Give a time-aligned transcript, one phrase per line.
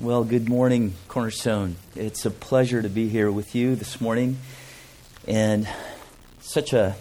[0.00, 1.74] Well, good morning, Cornerstone.
[1.96, 4.38] It's a pleasure to be here with you this morning,
[5.26, 5.68] and
[6.40, 6.94] such a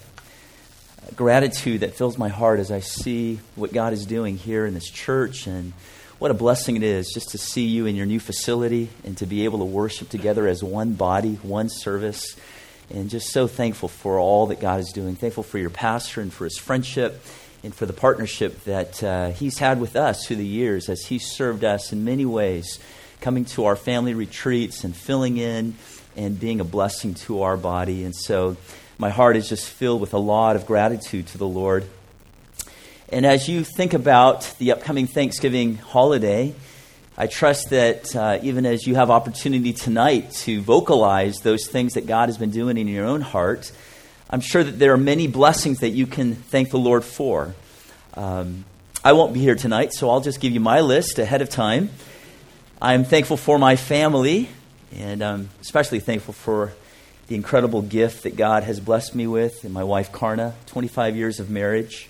[1.15, 4.89] gratitude that fills my heart as I see what God is doing here in this
[4.89, 5.73] church, and
[6.17, 9.27] what a blessing it is just to see you in your new facility and to
[9.27, 12.35] be able to worship together as one body, one service,
[12.89, 15.15] and just so thankful for all that God is doing.
[15.15, 17.23] Thankful for your pastor and for his friendship
[17.63, 21.19] and for the partnership that uh, he's had with us through the years as he
[21.19, 22.79] served us in many ways,
[23.21, 25.75] coming to our family retreats and filling in
[26.15, 28.03] and being a blessing to our body.
[28.03, 28.57] And so
[28.97, 31.87] my heart is just filled with a lot of gratitude to the Lord.
[33.09, 36.53] And as you think about the upcoming Thanksgiving holiday,
[37.17, 42.05] I trust that uh, even as you have opportunity tonight to vocalize those things that
[42.05, 43.71] God has been doing in your own heart,
[44.29, 47.55] I'm sure that there are many blessings that you can thank the Lord for.
[48.13, 48.65] Um,
[49.01, 51.89] I won't be here tonight, so I'll just give you my list ahead of time.
[52.81, 54.49] I'm thankful for my family,
[54.93, 56.73] and I'm especially thankful for
[57.27, 61.39] the incredible gift that God has blessed me with and my wife Karna, 25 years
[61.39, 62.09] of marriage.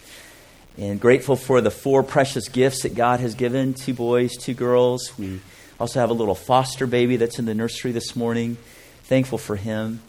[0.76, 5.16] And grateful for the four precious gifts that God has given two boys, two girls.
[5.20, 5.40] We
[5.80, 8.58] also have a little foster baby that's in the nursery this morning.
[9.04, 10.02] Thankful for him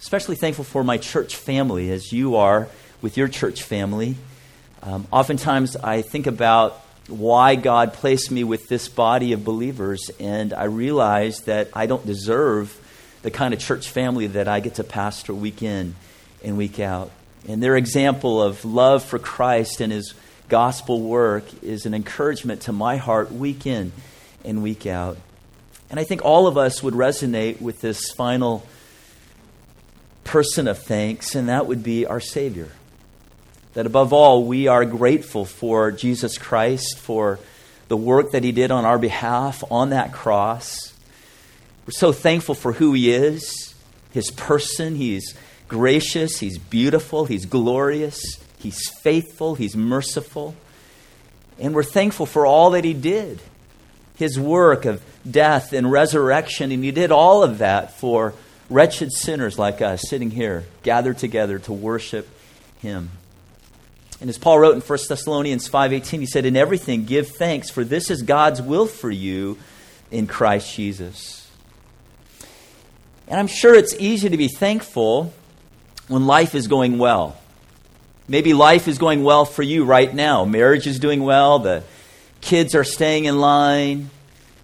[0.00, 2.68] especially thankful for my church family as you are
[3.02, 4.16] with your church family.
[4.82, 10.52] Um, oftentimes, I think about why God placed me with this body of believers, and
[10.54, 12.76] I realize that I don't deserve
[13.22, 15.94] the kind of church family that I get to pastor week in
[16.42, 17.10] and week out.
[17.46, 20.14] And their example of love for Christ and his
[20.48, 23.92] gospel work is an encouragement to my heart week in
[24.44, 25.18] and week out.
[25.90, 28.64] And I think all of us would resonate with this final
[30.30, 32.68] person of thanks, and that would be our Savior.
[33.74, 37.40] That above all, we are grateful for Jesus Christ, for
[37.88, 40.94] the work that He did on our behalf on that cross.
[41.84, 43.74] We're so thankful for who He is,
[44.12, 44.94] His person.
[44.94, 45.34] He's
[45.66, 48.22] gracious, He's beautiful, He's glorious,
[48.56, 50.54] He's faithful, He's merciful.
[51.58, 53.40] And we're thankful for all that He did
[54.14, 58.32] His work of death and resurrection, and He did all of that for
[58.70, 62.28] wretched sinners like us sitting here, gathered together to worship
[62.80, 63.10] him.
[64.20, 67.84] And as Paul wrote in 1 Thessalonians 5:18, he said, "In everything give thanks, for
[67.84, 69.58] this is God's will for you
[70.10, 71.48] in Christ Jesus."
[73.26, 75.32] And I'm sure it's easy to be thankful
[76.08, 77.36] when life is going well.
[78.28, 80.44] Maybe life is going well for you right now.
[80.44, 81.82] Marriage is doing well, the
[82.40, 84.10] kids are staying in line,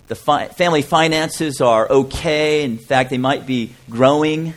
[0.08, 2.62] the fi- family finances are okay.
[2.62, 4.54] In fact, they might be growing.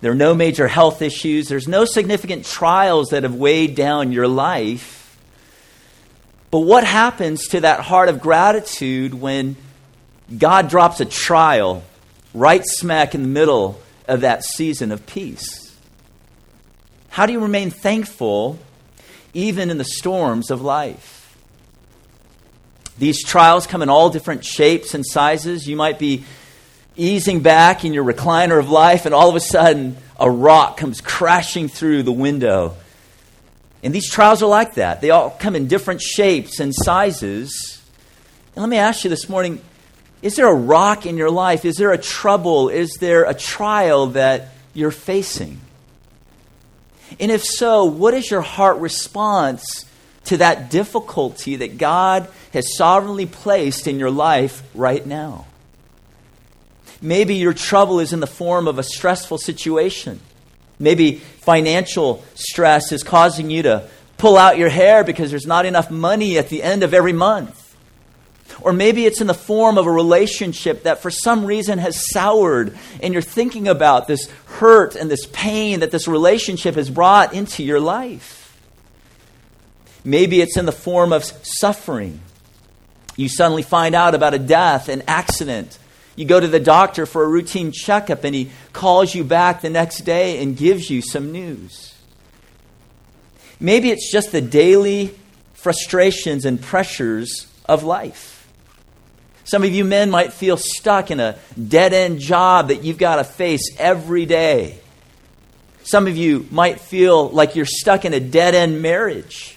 [0.00, 1.48] There are no major health issues.
[1.48, 5.18] There's no significant trials that have weighed down your life.
[6.50, 9.56] But what happens to that heart of gratitude when
[10.36, 11.82] God drops a trial
[12.34, 15.76] right smack in the middle of that season of peace?
[17.10, 18.58] How do you remain thankful
[19.34, 21.11] even in the storms of life?
[23.02, 25.66] These trials come in all different shapes and sizes.
[25.66, 26.22] You might be
[26.94, 31.00] easing back in your recliner of life, and all of a sudden, a rock comes
[31.00, 32.76] crashing through the window.
[33.82, 35.00] And these trials are like that.
[35.00, 37.82] They all come in different shapes and sizes.
[38.54, 39.60] And let me ask you this morning
[40.22, 41.64] is there a rock in your life?
[41.64, 42.68] Is there a trouble?
[42.68, 45.60] Is there a trial that you're facing?
[47.18, 49.86] And if so, what is your heart response
[50.24, 55.46] to that difficulty that God has sovereignly placed in your life right now.
[57.00, 60.20] Maybe your trouble is in the form of a stressful situation.
[60.78, 63.88] Maybe financial stress is causing you to
[64.18, 67.58] pull out your hair because there's not enough money at the end of every month.
[68.60, 72.78] Or maybe it's in the form of a relationship that for some reason has soured,
[73.02, 77.64] and you're thinking about this hurt and this pain that this relationship has brought into
[77.64, 78.41] your life.
[80.04, 82.20] Maybe it's in the form of suffering.
[83.16, 85.78] You suddenly find out about a death, an accident.
[86.16, 89.70] You go to the doctor for a routine checkup, and he calls you back the
[89.70, 91.94] next day and gives you some news.
[93.60, 95.14] Maybe it's just the daily
[95.54, 98.48] frustrations and pressures of life.
[99.44, 101.36] Some of you men might feel stuck in a
[101.68, 104.78] dead end job that you've got to face every day.
[105.84, 109.56] Some of you might feel like you're stuck in a dead end marriage.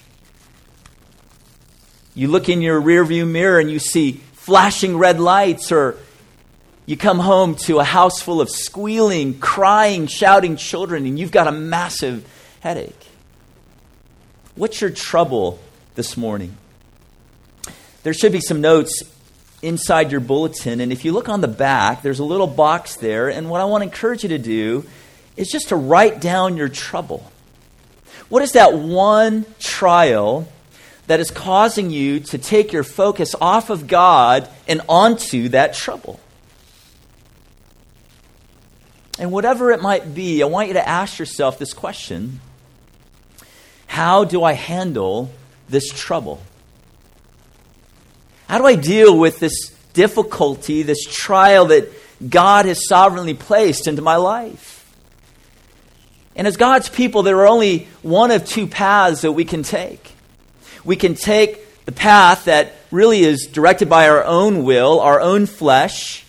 [2.16, 5.98] You look in your rearview mirror and you see flashing red lights, or
[6.86, 11.48] you come home to a house full of squealing, crying, shouting children, and you've got
[11.48, 12.26] a massive
[12.62, 13.08] headache.
[14.56, 15.60] What's your trouble
[15.96, 16.56] this morning?
[18.04, 19.04] There should be some notes
[19.62, 20.80] inside your bulletin.
[20.80, 23.30] And if you look on the back, there's a little box there.
[23.30, 24.86] And what I want to encourage you to do
[25.36, 27.30] is just to write down your trouble.
[28.30, 30.48] What is that one trial
[31.08, 36.20] that is causing you to take your focus off of God and onto that trouble?
[39.18, 42.42] And whatever it might be, I want you to ask yourself this question
[43.88, 45.32] How do I handle
[45.70, 46.42] this trouble?
[48.50, 51.92] How do I deal with this difficulty, this trial that
[52.30, 54.76] God has sovereignly placed into my life?
[56.36, 60.15] And as God's people, there are only one of two paths that we can take.
[60.86, 65.48] We can take the path that really is directed by our own will, our own
[65.48, 66.26] flesh.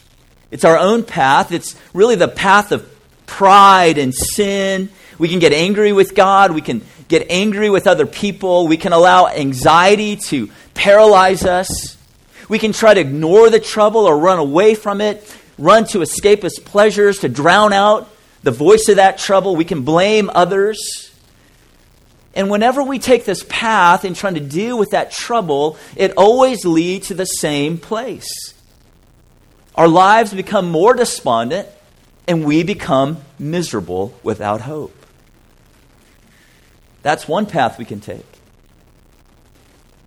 [0.50, 1.52] It's our own path.
[1.52, 2.90] It's really the path of
[3.26, 4.88] pride and sin.
[5.18, 6.52] We can get angry with God.
[6.52, 8.66] We can get angry with other people.
[8.66, 11.96] We can allow anxiety to paralyze us.
[12.48, 16.64] We can try to ignore the trouble or run away from it, run to escapist
[16.64, 18.08] pleasures, to drown out
[18.42, 19.56] the voice of that trouble.
[19.56, 21.05] We can blame others.
[22.36, 26.66] And whenever we take this path in trying to deal with that trouble, it always
[26.66, 28.28] leads to the same place.
[29.74, 31.66] Our lives become more despondent,
[32.28, 34.94] and we become miserable without hope.
[37.02, 38.26] That's one path we can take.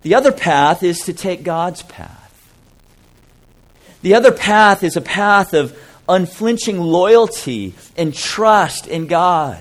[0.02, 2.52] The other path is to take God's path.
[4.02, 5.76] The other path is a path of
[6.08, 9.60] unflinching loyalty and trust in God.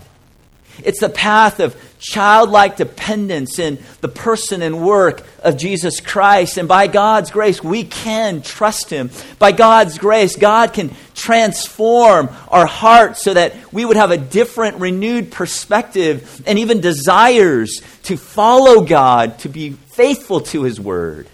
[0.84, 6.58] It's the path of childlike dependence in the person and work of Jesus Christ.
[6.58, 9.12] And by God's grace, we can trust Him.
[9.38, 14.78] By God's grace, God can transform our hearts so that we would have a different,
[14.78, 21.28] renewed perspective and even desires to follow God, to be faithful to His Word.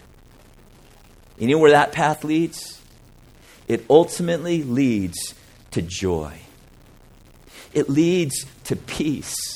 [1.38, 2.82] You know where that path leads?
[3.68, 5.36] It ultimately leads
[5.72, 6.40] to joy.
[7.74, 9.55] It leads to peace.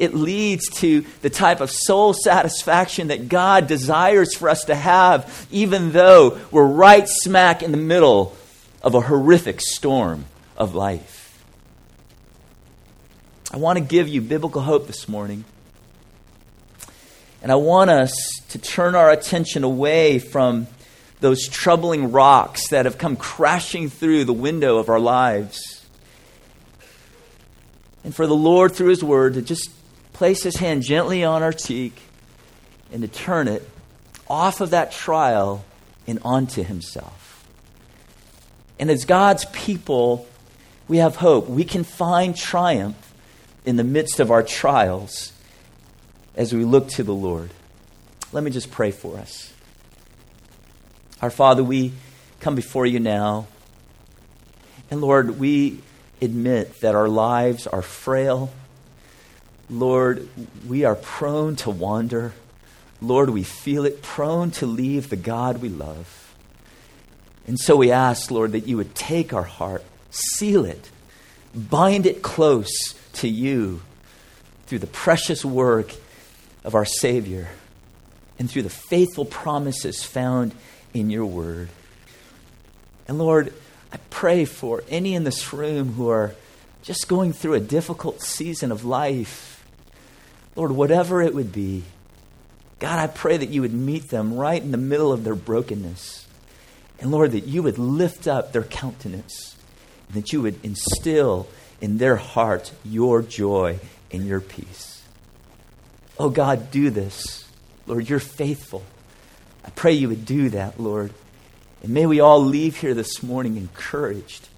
[0.00, 5.46] It leads to the type of soul satisfaction that God desires for us to have,
[5.50, 8.34] even though we're right smack in the middle
[8.82, 10.24] of a horrific storm
[10.56, 11.44] of life.
[13.52, 15.44] I want to give you biblical hope this morning.
[17.42, 18.12] And I want us
[18.48, 20.66] to turn our attention away from
[21.20, 25.80] those troubling rocks that have come crashing through the window of our lives
[28.04, 29.70] and for the Lord, through His Word, to just
[30.20, 31.98] place His hand gently on our cheek
[32.92, 33.66] and to turn it
[34.28, 35.64] off of that trial
[36.06, 37.42] and onto Himself.
[38.78, 40.28] And as God's people,
[40.88, 41.48] we have hope.
[41.48, 43.14] We can find triumph
[43.64, 45.32] in the midst of our trials
[46.36, 47.48] as we look to the Lord.
[48.30, 49.50] Let me just pray for us.
[51.22, 51.94] Our Father, we
[52.40, 53.46] come before you now.
[54.90, 55.80] And Lord, we
[56.20, 58.50] admit that our lives are frail.
[59.70, 60.28] Lord,
[60.66, 62.32] we are prone to wander.
[63.00, 66.34] Lord, we feel it, prone to leave the God we love.
[67.46, 70.90] And so we ask, Lord, that you would take our heart, seal it,
[71.54, 73.80] bind it close to you
[74.66, 75.94] through the precious work
[76.64, 77.48] of our Savior
[78.38, 80.54] and through the faithful promises found
[80.92, 81.68] in your word.
[83.08, 83.52] And Lord,
[83.92, 86.34] I pray for any in this room who are
[86.82, 89.49] just going through a difficult season of life.
[90.56, 91.84] Lord, whatever it would be,
[92.78, 96.26] God, I pray that you would meet them right in the middle of their brokenness.
[96.98, 99.56] And Lord, that you would lift up their countenance,
[100.08, 101.46] and that you would instill
[101.80, 103.78] in their heart your joy
[104.10, 105.02] and your peace.
[106.18, 107.48] Oh God, do this.
[107.86, 108.82] Lord, you're faithful.
[109.64, 111.12] I pray you would do that, Lord.
[111.82, 114.48] And may we all leave here this morning encouraged.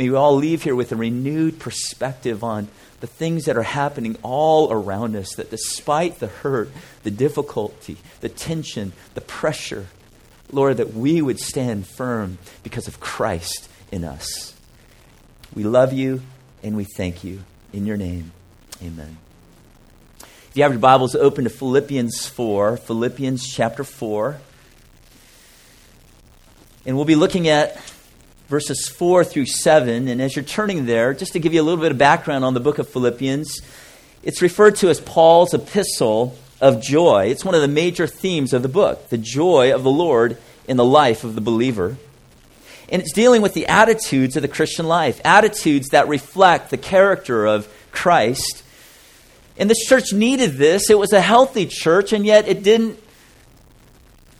[0.00, 2.68] May we all leave here with a renewed perspective on
[3.00, 6.70] the things that are happening all around us, that despite the hurt,
[7.02, 9.88] the difficulty, the tension, the pressure,
[10.50, 14.54] Lord, that we would stand firm because of Christ in us.
[15.54, 16.22] We love you
[16.62, 17.44] and we thank you.
[17.74, 18.32] In your name,
[18.82, 19.18] amen.
[20.18, 24.38] If you have your Bibles open to Philippians 4, Philippians chapter 4.
[26.86, 27.76] And we'll be looking at
[28.50, 30.08] verses 4 through 7.
[30.08, 32.52] And as you're turning there, just to give you a little bit of background on
[32.52, 33.60] the book of Philippians,
[34.24, 37.26] it's referred to as Paul's epistle of joy.
[37.26, 40.76] It's one of the major themes of the book the joy of the Lord in
[40.76, 41.96] the life of the believer.
[42.88, 47.46] And it's dealing with the attitudes of the Christian life, attitudes that reflect the character
[47.46, 48.64] of Christ.
[49.56, 50.90] And this church needed this.
[50.90, 52.98] It was a healthy church, and yet it didn't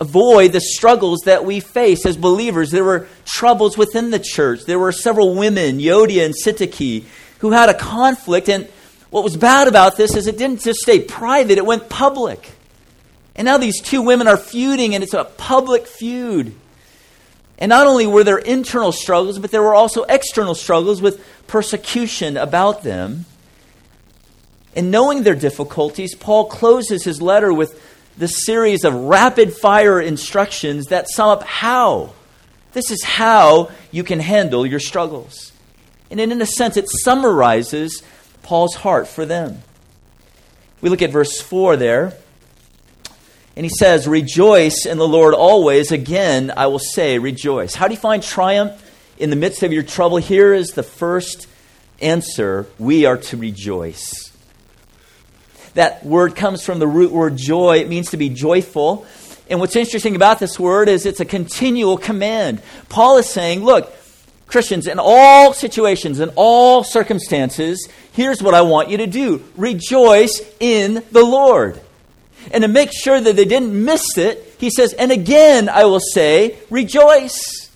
[0.01, 2.71] avoid the struggles that we face as believers.
[2.71, 4.65] There were troubles within the church.
[4.65, 7.05] There were several women, Euodia and Syntyche,
[7.39, 8.49] who had a conflict.
[8.49, 8.67] And
[9.11, 12.51] what was bad about this is it didn't just stay private, it went public.
[13.35, 16.55] And now these two women are feuding, and it's a public feud.
[17.59, 22.37] And not only were there internal struggles, but there were also external struggles with persecution
[22.37, 23.25] about them.
[24.75, 27.79] And knowing their difficulties, Paul closes his letter with
[28.17, 32.13] this series of rapid fire instructions that sum up how.
[32.73, 35.51] This is how you can handle your struggles.
[36.09, 38.03] And in a sense, it summarizes
[38.43, 39.61] Paul's heart for them.
[40.81, 42.13] We look at verse 4 there.
[43.55, 45.91] And he says, Rejoice in the Lord always.
[45.91, 47.75] Again, I will say, rejoice.
[47.75, 48.81] How do you find triumph
[49.17, 50.17] in the midst of your trouble?
[50.17, 51.47] Here is the first
[52.01, 54.30] answer we are to rejoice.
[55.73, 57.77] That word comes from the root word joy.
[57.77, 59.05] It means to be joyful.
[59.49, 62.61] And what's interesting about this word is it's a continual command.
[62.89, 63.93] Paul is saying, Look,
[64.47, 70.41] Christians, in all situations, in all circumstances, here's what I want you to do rejoice
[70.59, 71.79] in the Lord.
[72.51, 75.99] And to make sure that they didn't miss it, he says, And again I will
[75.99, 77.69] say, rejoice.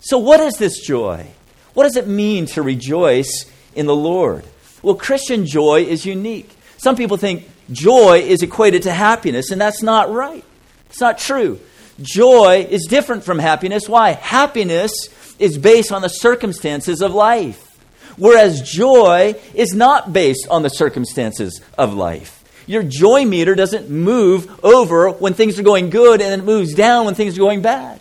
[0.00, 1.26] So, what is this joy?
[1.74, 4.44] What does it mean to rejoice in the Lord?
[4.82, 6.50] Well, Christian joy is unique.
[6.80, 10.42] Some people think joy is equated to happiness, and that's not right.
[10.88, 11.60] It's not true.
[12.00, 13.86] Joy is different from happiness.
[13.86, 14.12] Why?
[14.12, 14.90] Happiness
[15.38, 17.78] is based on the circumstances of life,
[18.16, 22.42] whereas joy is not based on the circumstances of life.
[22.66, 27.04] Your joy meter doesn't move over when things are going good and it moves down
[27.04, 28.00] when things are going bad.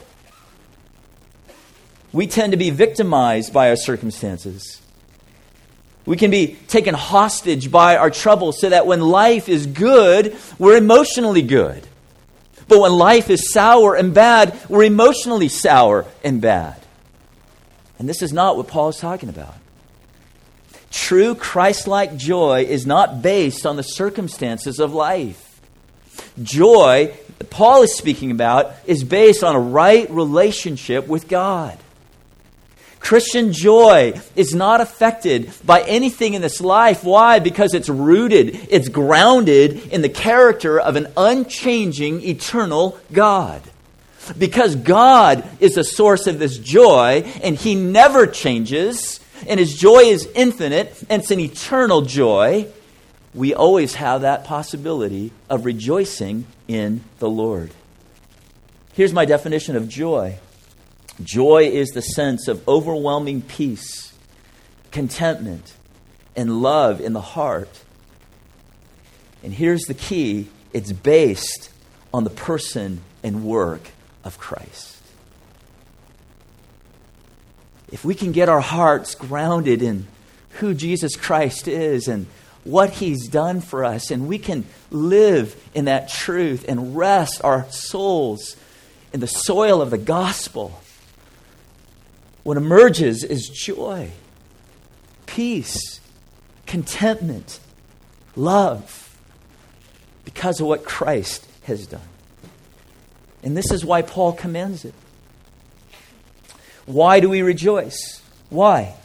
[2.14, 4.82] We tend to be victimized by our circumstances.
[6.06, 10.78] We can be taken hostage by our troubles so that when life is good, we're
[10.78, 11.86] emotionally good.
[12.68, 16.80] But when life is sour and bad, we're emotionally sour and bad.
[17.98, 19.56] And this is not what Paul is talking about.
[20.92, 25.62] True Christ like joy is not based on the circumstances of life.
[26.42, 31.78] Joy, that Paul is speaking about, is based on a right relationship with God.
[33.00, 37.04] Christian joy is not affected by anything in this life.
[37.04, 37.40] Why?
[37.40, 43.62] Because it's rooted, it's grounded in the character of an unchanging, eternal God.
[44.38, 50.02] Because God is the source of this joy and He never changes, and his joy
[50.02, 52.68] is infinite, and it's an eternal joy,
[53.34, 57.72] we always have that possibility of rejoicing in the Lord.
[58.94, 60.40] Here's my definition of joy
[61.24, 64.14] joy is the sense of overwhelming peace,
[64.92, 65.74] contentment,
[66.36, 67.84] and love in the heart.
[69.44, 71.72] And here's the key it's based
[72.14, 73.92] on the person and work
[74.24, 75.00] of Christ
[77.92, 80.08] if we can get our hearts grounded in
[80.54, 82.28] who Jesus Christ is and
[82.64, 87.70] what he's done for us, and we can live in that truth and rest our
[87.72, 88.56] souls
[89.14, 90.82] in the soil of the gospel,
[92.50, 94.10] what emerges is joy,
[95.28, 96.00] peace,
[96.66, 97.60] contentment,
[98.36, 99.16] love,
[100.26, 102.02] because of what Christ has done.
[103.44, 104.96] And this is why Paul commends it.
[106.88, 108.20] Why do we rejoice?
[108.50, 108.96] Why?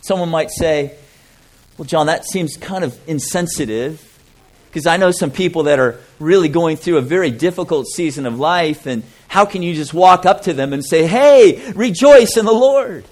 [0.00, 0.96] Someone might say,
[1.76, 4.02] well, John, that seems kind of insensitive
[4.70, 8.38] because I know some people that are really going through a very difficult season of
[8.38, 9.02] life, and
[9.36, 13.04] how can you just walk up to them and say, hey, rejoice in the Lord?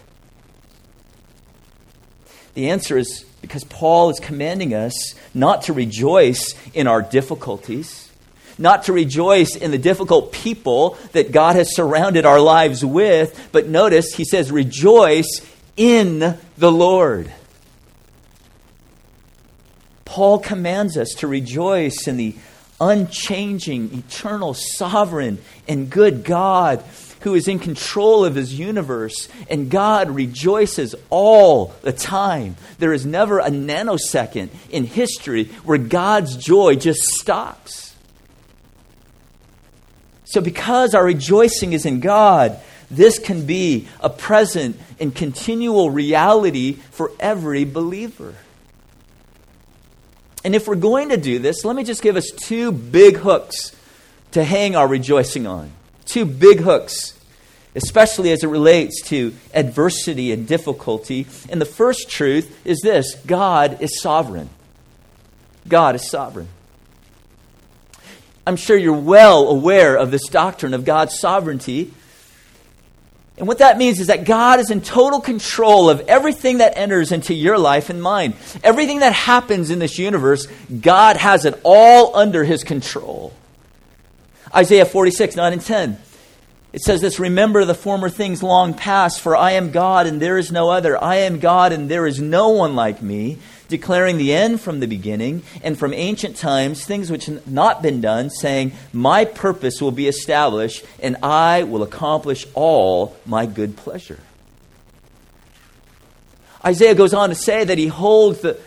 [2.55, 4.95] The answer is because Paul is commanding us
[5.35, 8.11] not to rejoice in our difficulties
[8.57, 13.67] not to rejoice in the difficult people that God has surrounded our lives with, but
[13.67, 15.41] notice he says, rejoice
[15.77, 17.33] in the Lord.
[20.05, 22.37] Paul commands us to rejoice in the
[22.81, 25.39] unchanging, eternal, sovereign,
[25.69, 26.85] and good God
[27.21, 29.29] who is in control of his universe.
[29.49, 32.57] And God rejoices all the time.
[32.79, 37.95] There is never a nanosecond in history where God's joy just stops.
[40.27, 46.75] So, because our rejoicing is in God, this can be a present and continual reality
[46.91, 48.35] for every believer.
[50.45, 53.75] And if we're going to do this, let me just give us two big hooks
[54.33, 55.73] to hang our rejoicing on.
[56.05, 57.19] Two big hooks,
[57.75, 61.27] especially as it relates to adversity and difficulty.
[61.49, 64.51] And the first truth is this God is sovereign.
[65.67, 66.49] God is sovereign.
[68.47, 71.93] I'm sure you're well aware of this doctrine of God's sovereignty.
[73.37, 77.11] And what that means is that God is in total control of everything that enters
[77.11, 78.35] into your life and mine.
[78.63, 80.47] Everything that happens in this universe,
[80.81, 83.33] God has it all under his control.
[84.55, 85.99] Isaiah 46, 9 and 10.
[86.73, 90.39] It says this Remember the former things long past, for I am God and there
[90.39, 91.03] is no other.
[91.03, 93.39] I am God and there is no one like me,
[93.77, 98.01] declaring the end from the beginning and from ancient times, things which have not been
[98.01, 104.21] done, saying, My purpose will be established and I will accomplish all my good pleasure.
[106.65, 108.59] Isaiah goes on to say that he holds the,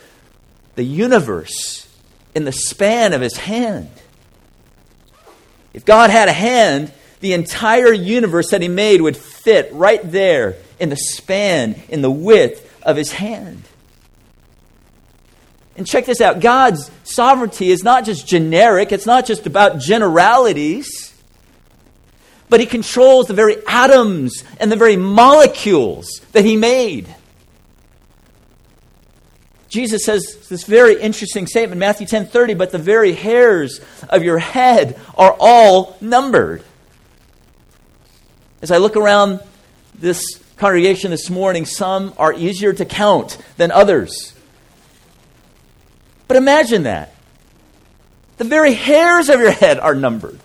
[0.76, 1.88] the universe
[2.36, 3.90] in the span of his hand.
[5.74, 10.58] If God had a hand, the entire universe that he made would fit right there
[10.80, 13.64] in the span, in the width of his hand.
[15.78, 21.14] And check this out God's sovereignty is not just generic, it's not just about generalities,
[22.50, 27.14] but he controls the very atoms and the very molecules that he made.
[29.70, 34.40] Jesus says this very interesting statement, Matthew 10 30, but the very hairs of your
[34.40, 36.64] head are all numbered.
[38.62, 39.42] As I look around
[39.94, 44.34] this congregation this morning, some are easier to count than others.
[46.28, 47.14] But imagine that.
[48.38, 50.40] The very hairs of your head are numbered.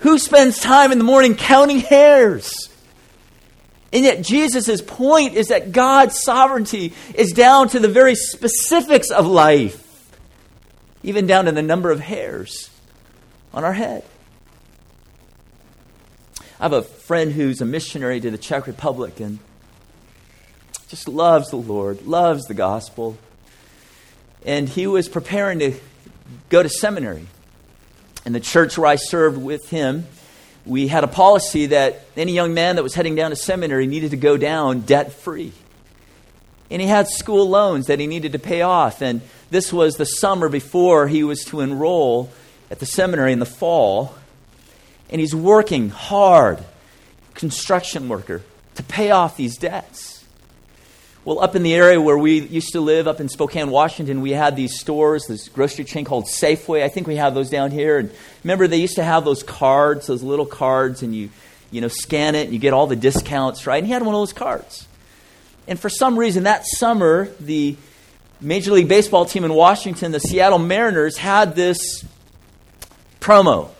[0.00, 2.52] Who spends time in the morning counting hairs?
[3.92, 9.26] And yet, Jesus' point is that God's sovereignty is down to the very specifics of
[9.26, 10.10] life,
[11.02, 12.68] even down to the number of hairs
[13.54, 14.04] on our head.
[16.58, 19.38] I have a friend who's a missionary to the Czech Republic and
[20.88, 23.16] just loves the Lord, loves the gospel.
[24.46, 25.74] And he was preparing to
[26.48, 27.26] go to seminary.
[28.24, 30.06] In the church where I served with him,
[30.64, 34.12] we had a policy that any young man that was heading down to seminary needed
[34.12, 35.52] to go down debt free.
[36.70, 39.02] And he had school loans that he needed to pay off.
[39.02, 42.30] And this was the summer before he was to enroll
[42.70, 44.16] at the seminary in the fall
[45.10, 46.58] and he's working hard,
[47.34, 48.42] construction worker,
[48.74, 50.15] to pay off these debts.
[51.26, 54.30] Well, up in the area where we used to live, up in Spokane, Washington, we
[54.30, 56.84] had these stores, this grocery chain called Safeway.
[56.84, 57.98] I think we have those down here.
[57.98, 58.12] And
[58.44, 61.30] remember, they used to have those cards, those little cards, and you,
[61.72, 63.78] you know, scan it and you get all the discounts, right?
[63.78, 64.86] And he had one of those cards.
[65.66, 67.76] And for some reason, that summer, the
[68.40, 72.04] Major League Baseball team in Washington, the Seattle Mariners, had this
[73.18, 73.70] promo.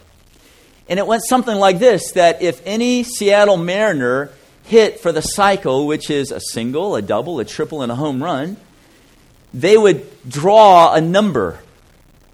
[0.88, 4.32] And it went something like this that if any Seattle Mariner
[4.66, 8.22] hit for the cycle, which is a single, a double, a triple, and a home
[8.22, 8.56] run,
[9.54, 11.60] they would draw a number,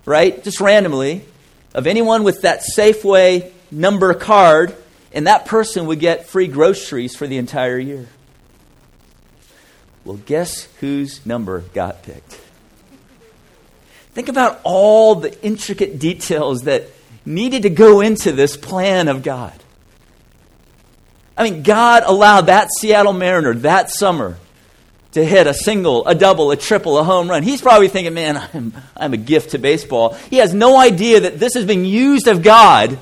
[0.04, 0.42] right?
[0.42, 1.24] Just randomly,
[1.74, 4.74] of anyone with that Safeway number card,
[5.12, 8.08] and that person would get free groceries for the entire year.
[10.04, 12.40] Well, guess whose number got picked?
[14.14, 16.88] Think about all the intricate details that
[17.24, 19.61] needed to go into this plan of God.
[21.36, 24.36] I mean, God allowed that Seattle Mariner that summer
[25.12, 27.42] to hit a single, a double, a triple, a home run.
[27.42, 30.14] He's probably thinking, man, I'm, I'm a gift to baseball.
[30.30, 32.98] He has no idea that this is being used of God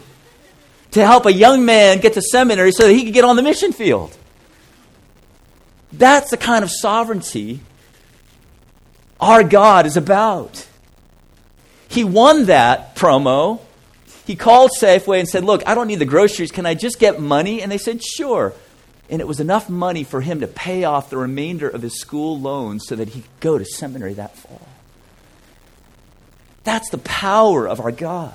[0.93, 3.43] to help a young man get to seminary so that he could get on the
[3.43, 4.17] mission field.
[5.93, 7.61] That's the kind of sovereignty
[9.21, 10.67] our God is about.
[11.89, 13.61] He won that promo
[14.31, 16.53] he called Safeway and said, Look, I don't need the groceries.
[16.53, 17.63] Can I just get money?
[17.63, 18.55] And they said, Sure.
[19.09, 22.39] And it was enough money for him to pay off the remainder of his school
[22.39, 24.69] loans so that he could go to seminary that fall.
[26.63, 28.33] That's the power of our God.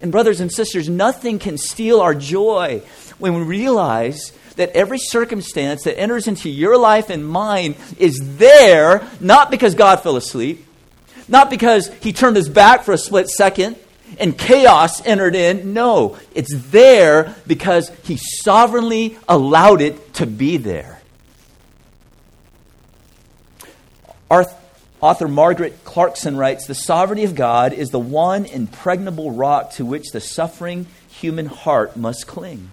[0.00, 2.82] And, brothers and sisters, nothing can steal our joy
[3.18, 9.08] when we realize that every circumstance that enters into your life and mine is there
[9.20, 10.66] not because God fell asleep,
[11.28, 13.76] not because he turned his back for a split second,
[14.18, 15.72] and chaos entered in.
[15.72, 21.00] No, it's there because he sovereignly allowed it to be there.
[24.30, 24.46] Our
[25.00, 30.10] author Margaret Clarkson writes The sovereignty of God is the one impregnable rock to which
[30.10, 32.70] the suffering human heart must cling.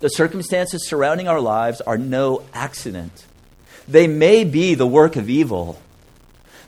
[0.00, 3.26] The circumstances surrounding our lives are no accident.
[3.86, 5.78] They may be the work of evil,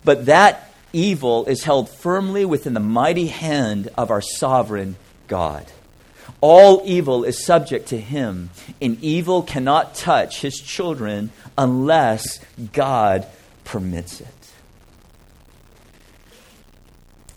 [0.04, 0.65] but that
[0.96, 4.96] evil is held firmly within the mighty hand of our sovereign
[5.28, 5.66] God.
[6.40, 12.40] All evil is subject to him, and evil cannot touch his children unless
[12.72, 13.26] God
[13.64, 14.28] permits it.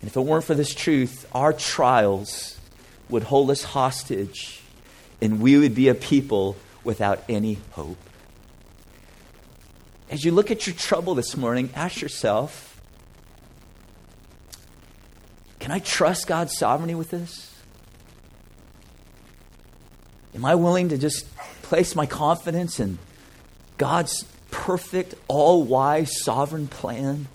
[0.01, 2.57] And if it weren't for this truth, our trials
[3.09, 4.61] would hold us hostage,
[5.21, 7.97] and we would be a people without any hope.
[10.09, 12.68] As you look at your trouble this morning, ask yourself
[15.69, 17.53] Can I trust God's sovereignty with this?
[20.33, 22.97] Am I willing to just place my confidence in
[23.77, 27.27] God's perfect, all wise, sovereign plan?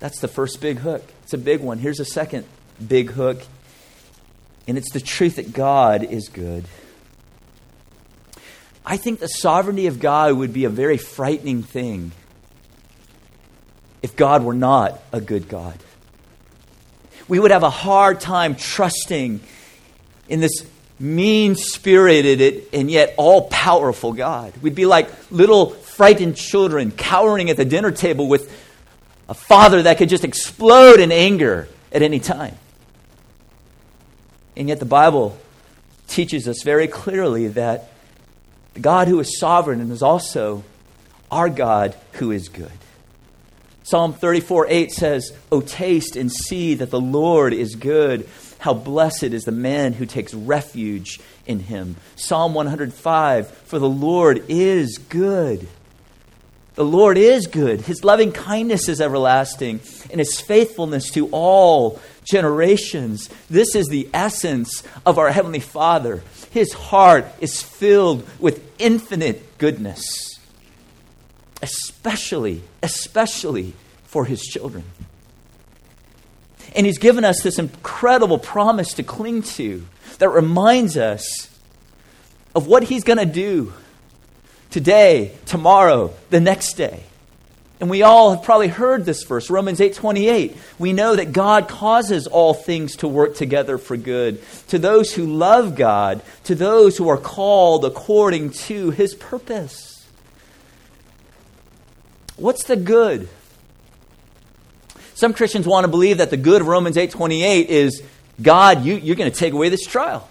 [0.00, 1.04] That's the first big hook.
[1.22, 1.78] It's a big one.
[1.78, 2.44] Here's a second
[2.84, 3.40] big hook,
[4.66, 6.64] and it's the truth that God is good.
[8.84, 12.10] I think the sovereignty of God would be a very frightening thing
[14.02, 15.78] if God were not a good God.
[17.28, 19.40] We would have a hard time trusting
[20.28, 20.64] in this
[20.98, 24.52] mean spirited and yet all powerful God.
[24.62, 28.50] We'd be like little frightened children cowering at the dinner table with
[29.28, 32.56] a father that could just explode in anger at any time.
[34.56, 35.38] And yet the Bible
[36.08, 37.90] teaches us very clearly that
[38.74, 40.64] the God who is sovereign and is also
[41.30, 42.70] our God who is good.
[43.86, 48.28] Psalm 34 8 says, O taste and see that the Lord is good.
[48.58, 51.94] How blessed is the man who takes refuge in him.
[52.16, 55.68] Psalm 105 For the Lord is good.
[56.74, 57.82] The Lord is good.
[57.82, 59.78] His loving kindness is everlasting,
[60.10, 63.30] and his faithfulness to all generations.
[63.48, 66.24] This is the essence of our Heavenly Father.
[66.50, 70.35] His heart is filled with infinite goodness,
[71.62, 74.84] especially, especially for His children.
[76.74, 79.86] And He's given us this incredible promise to cling to
[80.18, 81.50] that reminds us
[82.54, 83.72] of what He's going to do
[84.70, 87.04] today, tomorrow, the next day.
[87.78, 90.56] And we all have probably heard this verse, Romans 8:28.
[90.78, 95.26] We know that God causes all things to work together for good to those who
[95.26, 99.95] love God, to those who are called according to his purpose.
[102.36, 103.28] What's the good?
[105.14, 108.02] Some Christians want to believe that the good of Romans 8:28 is
[108.40, 110.28] God, you, you're going to take away this trial.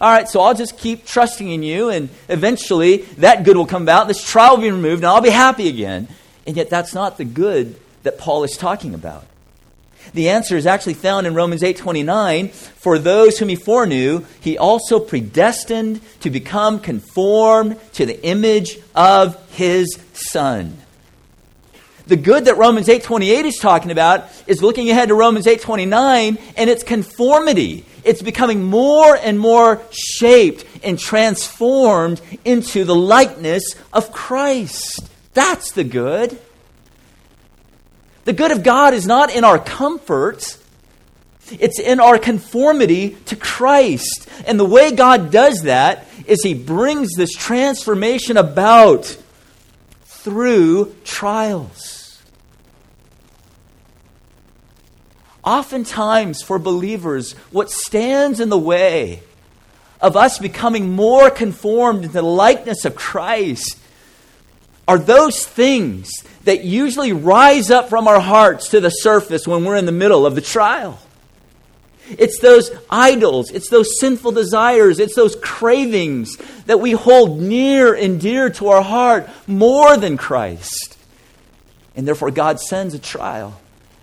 [0.00, 3.82] All right, so I'll just keep trusting in you, and eventually that good will come
[3.82, 4.08] about.
[4.08, 6.08] This trial will be removed, and I'll be happy again.
[6.46, 9.24] And yet, that's not the good that Paul is talking about.
[10.14, 14.98] The answer is actually found in Romans 8:29, for those whom he foreknew, he also
[14.98, 20.76] predestined to become conformed to the image of his son.
[22.06, 26.70] The good that Romans 8:28 is talking about is looking ahead to Romans 8:29 and
[26.70, 27.84] its conformity.
[28.04, 35.08] It's becoming more and more shaped and transformed into the likeness of Christ.
[35.34, 36.38] That's the good.
[38.24, 40.56] The good of God is not in our comfort,
[41.58, 44.28] it's in our conformity to Christ.
[44.46, 49.16] And the way God does that is He brings this transformation about
[50.04, 51.95] through trials.
[55.46, 59.22] Oftentimes, for believers, what stands in the way
[60.00, 63.78] of us becoming more conformed to the likeness of Christ
[64.88, 66.10] are those things
[66.44, 70.26] that usually rise up from our hearts to the surface when we're in the middle
[70.26, 70.98] of the trial.
[72.10, 78.20] It's those idols, it's those sinful desires, it's those cravings that we hold near and
[78.20, 80.96] dear to our heart more than Christ.
[81.96, 83.58] And therefore, God sends a trial.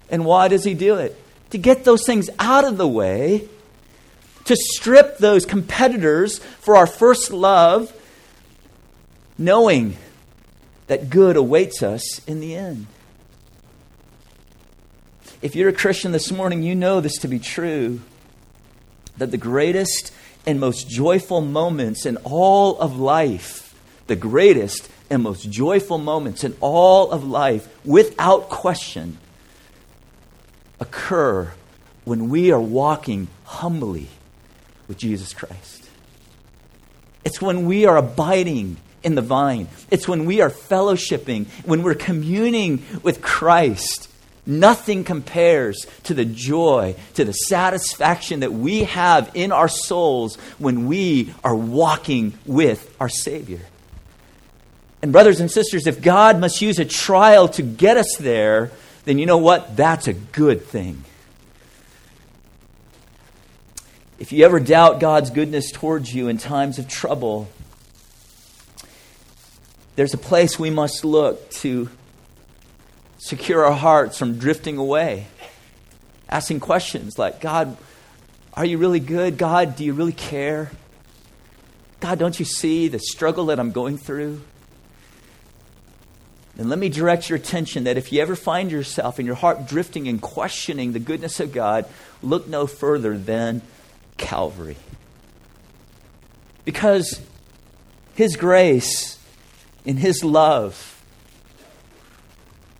[0.10, 1.18] And why does He do it?
[1.54, 3.48] To get those things out of the way,
[4.46, 7.94] to strip those competitors for our first love,
[9.38, 9.96] knowing
[10.88, 12.88] that good awaits us in the end.
[15.44, 18.02] If you're a Christian this morning, you know this to be true
[19.18, 20.12] that the greatest
[20.48, 26.58] and most joyful moments in all of life, the greatest and most joyful moments in
[26.62, 29.20] all of life, without question,
[30.84, 31.52] occur
[32.04, 34.10] when we are walking humbly
[34.88, 35.90] with Jesus Christ.
[37.24, 39.70] It's when we are abiding in the vine.
[39.90, 44.10] It's when we are fellowshipping, when we're communing with Christ.
[44.46, 50.88] Nothing compares to the joy, to the satisfaction that we have in our souls when
[50.88, 53.62] we are walking with our Savior.
[55.02, 58.72] And, brothers and sisters, if God must use a trial to get us there,
[59.06, 59.76] then you know what?
[59.76, 61.04] That's a good thing.
[64.20, 67.50] If you ever doubt God's goodness towards you in times of trouble,
[69.96, 71.90] there's a place we must look to
[73.18, 75.28] secure our hearts from drifting away,
[76.30, 77.76] asking questions like, God,
[78.54, 79.38] are you really good?
[79.38, 80.72] God, do you really care?
[82.00, 84.42] God, don't you see the struggle that I'm going through?
[86.58, 89.68] And let me direct your attention that if you ever find yourself in your heart
[89.68, 91.86] drifting and questioning the goodness of God,
[92.22, 93.62] look no further than
[94.18, 94.78] Calvary.
[96.64, 97.20] Because
[98.14, 99.18] His grace
[99.86, 101.04] and His love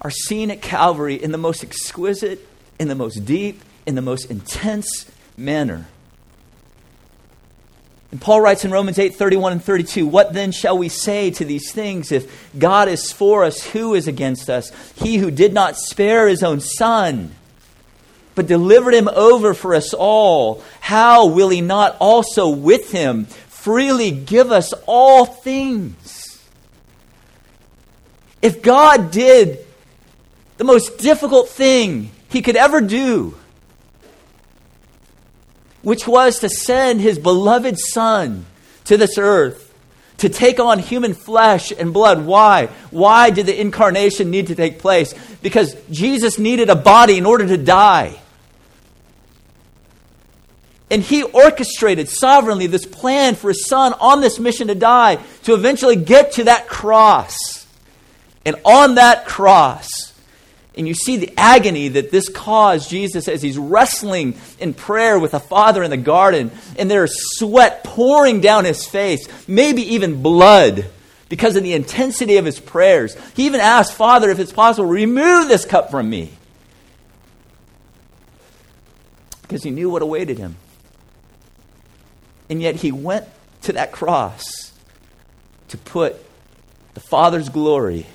[0.02, 4.30] are seen at Calvary in the most exquisite, in the most deep, in the most
[4.30, 5.88] intense manner.
[8.14, 11.44] And Paul writes in Romans 8 31 and 32, What then shall we say to
[11.44, 12.12] these things?
[12.12, 14.72] If God is for us, who is against us?
[14.94, 17.34] He who did not spare his own son,
[18.36, 24.12] but delivered him over for us all, how will he not also with him freely
[24.12, 26.40] give us all things?
[28.44, 29.66] If God did
[30.58, 33.34] the most difficult thing he could ever do,
[35.84, 38.46] which was to send his beloved Son
[38.86, 39.64] to this earth
[40.18, 42.26] to take on human flesh and blood.
[42.26, 42.68] Why?
[42.92, 45.14] Why did the incarnation need to take place?
[45.42, 48.20] Because Jesus needed a body in order to die.
[50.90, 55.54] And he orchestrated sovereignly this plan for his son on this mission to die, to
[55.56, 57.68] eventually get to that cross.
[58.46, 60.13] And on that cross,
[60.76, 65.32] and you see the agony that this caused Jesus as he's wrestling in prayer with
[65.32, 70.86] the Father in the garden, and there's sweat pouring down his face, maybe even blood,
[71.30, 73.16] because of the intensity of his prayers.
[73.36, 76.32] He even asked, Father, if it's possible, remove this cup from me.
[79.44, 80.56] Because he knew what awaited him.
[82.50, 83.26] And yet he went
[83.64, 84.74] to that cross
[85.70, 86.16] to put
[86.94, 88.06] the Father's glory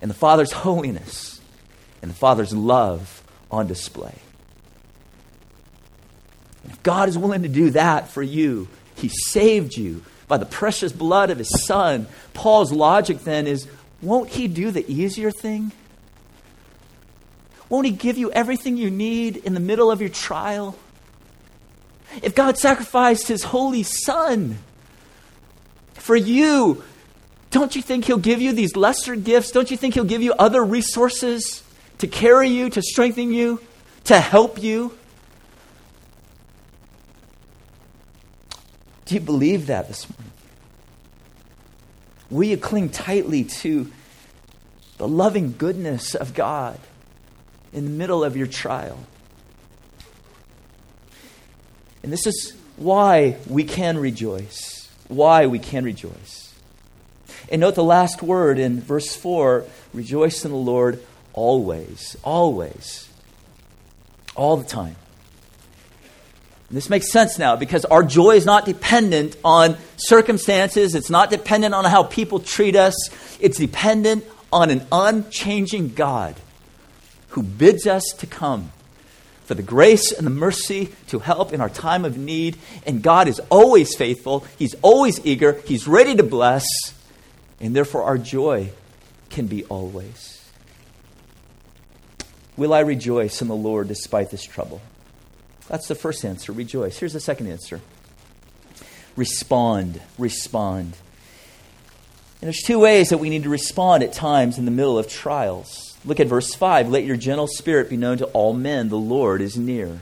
[0.00, 1.29] and the Father's holiness
[2.02, 4.14] and the Father's love on display.
[6.64, 10.46] And if God is willing to do that for you, He saved you by the
[10.46, 12.06] precious blood of His Son.
[12.34, 13.66] Paul's logic then is
[14.02, 15.72] won't He do the easier thing?
[17.68, 20.76] Won't He give you everything you need in the middle of your trial?
[22.22, 24.58] If God sacrificed His holy Son
[25.94, 26.82] for you,
[27.50, 29.50] don't you think He'll give you these lesser gifts?
[29.50, 31.62] Don't you think He'll give you other resources?
[32.00, 33.60] To carry you, to strengthen you,
[34.04, 34.96] to help you?
[39.04, 40.32] Do you believe that this morning?
[42.30, 43.90] Will you cling tightly to
[44.96, 46.78] the loving goodness of God
[47.72, 48.98] in the middle of your trial?
[52.02, 54.88] And this is why we can rejoice.
[55.08, 56.54] Why we can rejoice.
[57.50, 63.08] And note the last word in verse 4 rejoice in the Lord always, always,
[64.34, 64.96] all the time.
[66.70, 71.74] This makes sense now because our joy is not dependent on circumstances, it's not dependent
[71.74, 72.94] on how people treat us,
[73.40, 76.36] it's dependent on an unchanging God
[77.30, 78.70] who bids us to come
[79.44, 82.56] for the grace and the mercy to help in our time of need.
[82.86, 86.64] And God is always faithful, He's always eager, He's ready to bless,
[87.60, 88.70] and therefore our joy
[89.28, 90.29] can be always.
[92.60, 94.82] Will I rejoice in the Lord despite this trouble?
[95.68, 96.98] That's the first answer rejoice.
[96.98, 97.80] Here's the second answer
[99.16, 99.98] respond.
[100.18, 100.92] Respond.
[102.42, 105.08] And there's two ways that we need to respond at times in the middle of
[105.08, 105.96] trials.
[106.04, 106.90] Look at verse 5.
[106.90, 108.90] Let your gentle spirit be known to all men.
[108.90, 110.00] The Lord is near.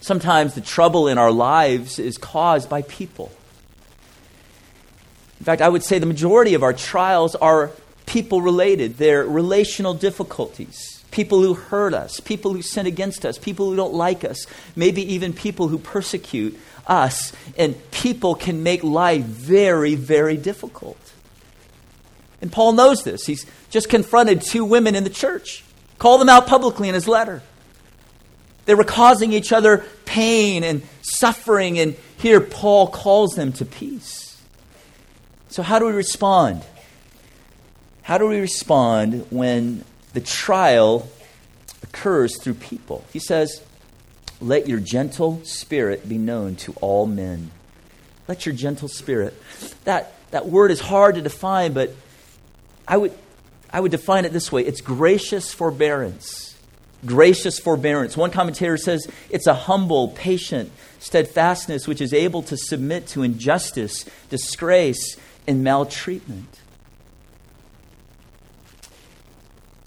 [0.00, 3.30] Sometimes the trouble in our lives is caused by people.
[5.38, 7.70] In fact, I would say the majority of our trials are
[8.04, 13.70] people related, they're relational difficulties people who hurt us, people who sin against us, people
[13.70, 17.32] who don't like us, maybe even people who persecute us.
[17.56, 20.98] And people can make life very, very difficult.
[22.42, 23.24] And Paul knows this.
[23.26, 25.64] He's just confronted two women in the church,
[25.98, 27.42] called them out publicly in his letter.
[28.64, 34.42] They were causing each other pain and suffering, and here Paul calls them to peace.
[35.48, 36.64] So, how do we respond?
[38.02, 41.08] How do we respond when the trial
[41.82, 43.04] occurs through people.
[43.12, 43.62] He says,
[44.40, 47.50] Let your gentle spirit be known to all men.
[48.26, 49.34] Let your gentle spirit.
[49.84, 51.94] That, that word is hard to define, but
[52.88, 53.12] I would,
[53.70, 56.56] I would define it this way it's gracious forbearance.
[57.04, 58.16] Gracious forbearance.
[58.16, 64.06] One commentator says it's a humble, patient steadfastness which is able to submit to injustice,
[64.30, 66.60] disgrace, and maltreatment.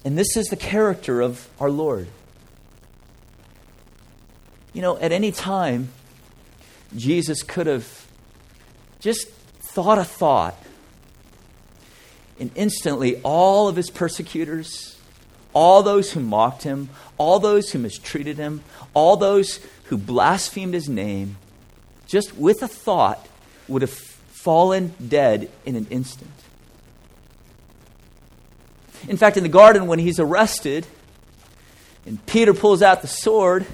[0.08, 2.08] And this is the character of our Lord.
[4.72, 5.90] You know, at any time,
[6.96, 8.08] Jesus could have
[9.02, 10.56] just thought a thought,
[12.40, 14.98] and instantly all of his persecutors,
[15.52, 20.88] all those who mocked him, all those who mistreated him, all those who blasphemed his
[20.88, 21.36] name,
[22.06, 23.28] just with a thought,
[23.68, 26.32] would have fallen dead in an instant.
[29.08, 30.86] In fact, in the garden, when he's arrested
[32.06, 33.66] and Peter pulls out the sword,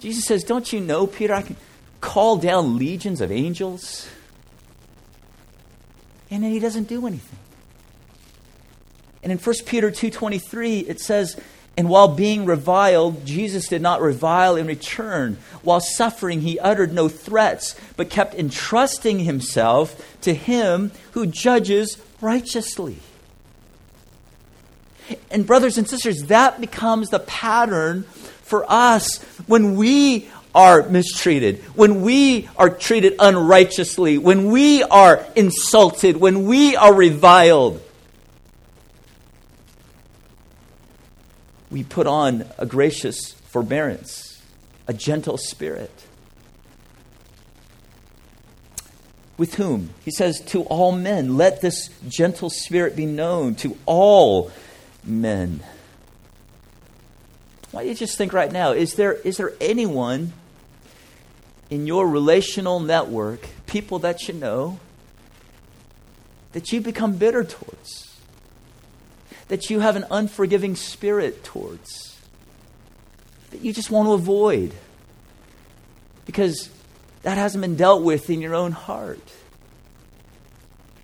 [0.00, 1.56] Jesus says, Don't you know, Peter, I can
[2.00, 4.08] call down legions of angels?
[6.30, 7.38] And then he doesn't do anything.
[9.22, 11.36] And in 1 Peter 2:23 it says,
[11.76, 15.38] "And while being reviled, Jesus did not revile in return.
[15.62, 22.98] While suffering, he uttered no threats, but kept entrusting himself to him who judges righteously."
[25.30, 28.04] And, brothers and sisters, that becomes the pattern
[28.42, 36.16] for us when we are mistreated, when we are treated unrighteously, when we are insulted,
[36.16, 37.82] when we are reviled.
[41.70, 44.42] We put on a gracious forbearance,
[44.86, 46.06] a gentle spirit.
[49.36, 49.90] With whom?
[50.04, 54.50] He says, To all men, let this gentle spirit be known to all
[55.06, 55.60] men.
[57.70, 60.32] Why don't you just think right now is there, is there anyone
[61.68, 64.78] in your relational network, people that you know,
[66.52, 68.18] that you become bitter towards,
[69.48, 72.18] that you have an unforgiving spirit towards,
[73.50, 74.72] that you just want to avoid
[76.24, 76.70] because
[77.22, 79.20] that hasn't been dealt with in your own heart.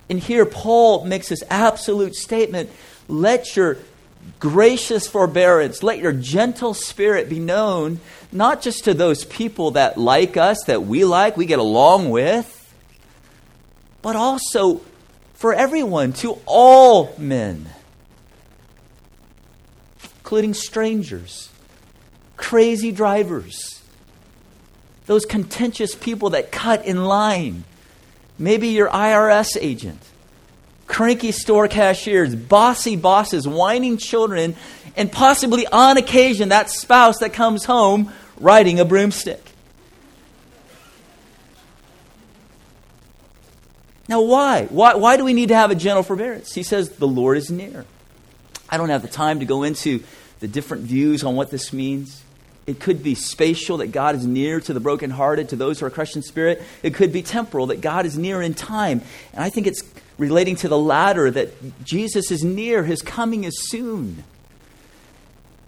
[0.09, 2.71] And here, Paul makes this absolute statement
[3.09, 3.79] let your
[4.39, 8.01] gracious forbearance, let your gentle spirit be known
[8.33, 12.59] not just to those people that like us, that we like, we get along with,
[14.01, 14.81] but also
[15.35, 17.69] for everyone, to all men,
[20.21, 21.51] including strangers,
[22.37, 23.83] crazy drivers,
[25.07, 27.65] those contentious people that cut in line,
[28.39, 30.01] maybe your IRS agent
[30.93, 34.55] cranky store cashiers, bossy bosses, whining children,
[34.95, 39.43] and possibly on occasion that spouse that comes home riding a broomstick.
[44.07, 44.67] Now, why?
[44.67, 44.95] why?
[44.95, 46.53] Why do we need to have a gentle forbearance?
[46.53, 47.87] He says, The Lord is near.
[48.69, 50.03] I don't have the time to go into
[50.41, 52.23] the different views on what this means.
[52.67, 55.91] It could be spatial, that God is near to the brokenhearted, to those who are
[55.91, 56.63] crushed in spirit.
[56.83, 59.01] It could be temporal, that God is near in time.
[59.33, 59.83] And I think it's
[60.23, 64.23] relating to the latter, that Jesus is near, his coming is soon.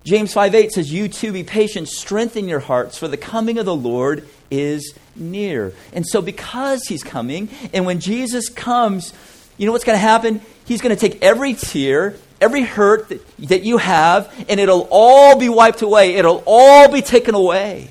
[0.04, 3.66] James 5 8 says, You too be patient, strengthen your hearts, for the coming of
[3.66, 5.72] the Lord is near.
[5.92, 9.12] And so, because he's coming, and when Jesus comes,
[9.58, 10.40] you know what's going to happen?
[10.66, 15.36] He's going to take every tear, every hurt that, that you have, and it'll all
[15.36, 16.14] be wiped away.
[16.14, 17.90] It'll all be taken away.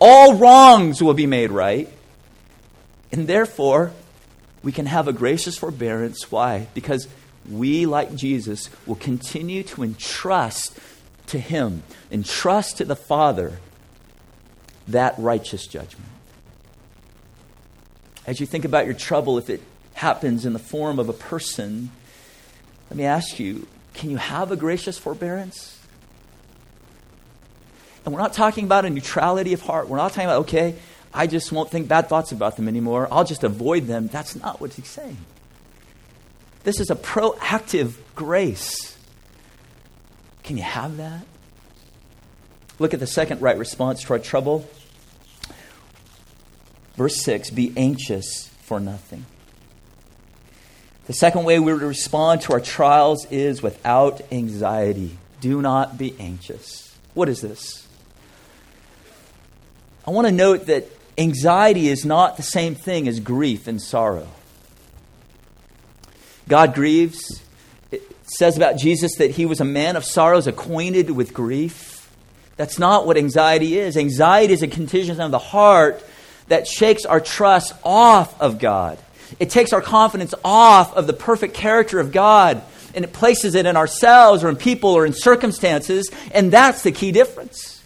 [0.00, 1.88] All wrongs will be made right.
[3.10, 3.92] And therefore,
[4.62, 6.30] we can have a gracious forbearance.
[6.30, 6.68] Why?
[6.74, 7.08] Because
[7.48, 10.78] we, like Jesus, will continue to entrust
[11.28, 13.58] to Him, entrust to the Father
[14.88, 16.08] that righteous judgment.
[18.26, 19.62] As you think about your trouble, if it
[19.94, 21.90] happens in the form of a person,
[22.90, 25.78] let me ask you can you have a gracious forbearance?
[28.04, 29.88] And we're not talking about a neutrality of heart.
[29.88, 30.76] We're not talking about, okay,
[31.12, 33.08] I just won't think bad thoughts about them anymore.
[33.10, 34.06] I'll just avoid them.
[34.06, 35.18] That's not what he's saying.
[36.62, 38.96] This is a proactive grace.
[40.44, 41.22] Can you have that?
[42.78, 44.68] Look at the second right response to our trouble.
[46.96, 49.26] Verse 6 Be anxious for nothing.
[51.06, 55.18] The second way we respond to our trials is without anxiety.
[55.40, 56.96] Do not be anxious.
[57.14, 57.88] What is this?
[60.06, 60.88] I want to note that
[61.20, 64.26] anxiety is not the same thing as grief and sorrow.
[66.48, 67.42] God grieves.
[67.92, 72.10] It says about Jesus that he was a man of sorrows, acquainted with grief.
[72.56, 73.96] That's not what anxiety is.
[73.96, 76.04] Anxiety is a condition of the heart
[76.48, 78.98] that shakes our trust off of God.
[79.38, 82.62] It takes our confidence off of the perfect character of God
[82.94, 86.92] and it places it in ourselves or in people or in circumstances, and that's the
[86.92, 87.79] key difference.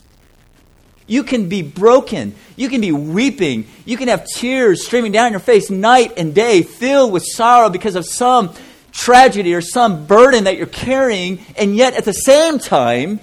[1.06, 2.34] You can be broken.
[2.56, 3.66] You can be weeping.
[3.84, 7.94] You can have tears streaming down your face night and day, filled with sorrow because
[7.94, 8.54] of some
[8.92, 13.20] tragedy or some burden that you're carrying, and yet at the same time,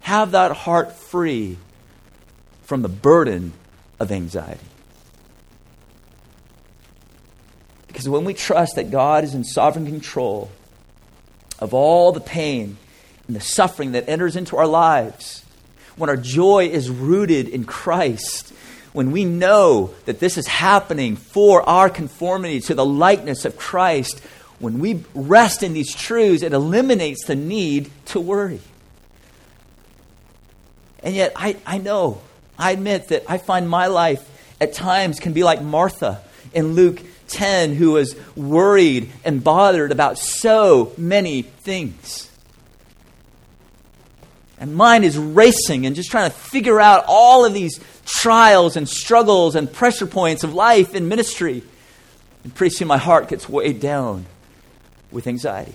[0.00, 1.56] have that heart free
[2.62, 3.52] from the burden
[3.98, 4.60] of anxiety.
[7.86, 10.50] Because when we trust that God is in sovereign control
[11.58, 12.78] of all the pain
[13.26, 15.39] and the suffering that enters into our lives,
[16.00, 18.52] when our joy is rooted in Christ,
[18.92, 24.20] when we know that this is happening for our conformity to the likeness of Christ,
[24.58, 28.60] when we rest in these truths, it eliminates the need to worry.
[31.02, 32.20] And yet, I, I know,
[32.58, 34.26] I admit that I find my life
[34.60, 36.22] at times can be like Martha
[36.52, 42.29] in Luke 10, who was worried and bothered about so many things.
[44.60, 48.86] And mind is racing and just trying to figure out all of these trials and
[48.86, 51.62] struggles and pressure points of life and ministry.
[52.44, 54.26] And pretty soon my heart gets weighed down
[55.10, 55.74] with anxiety.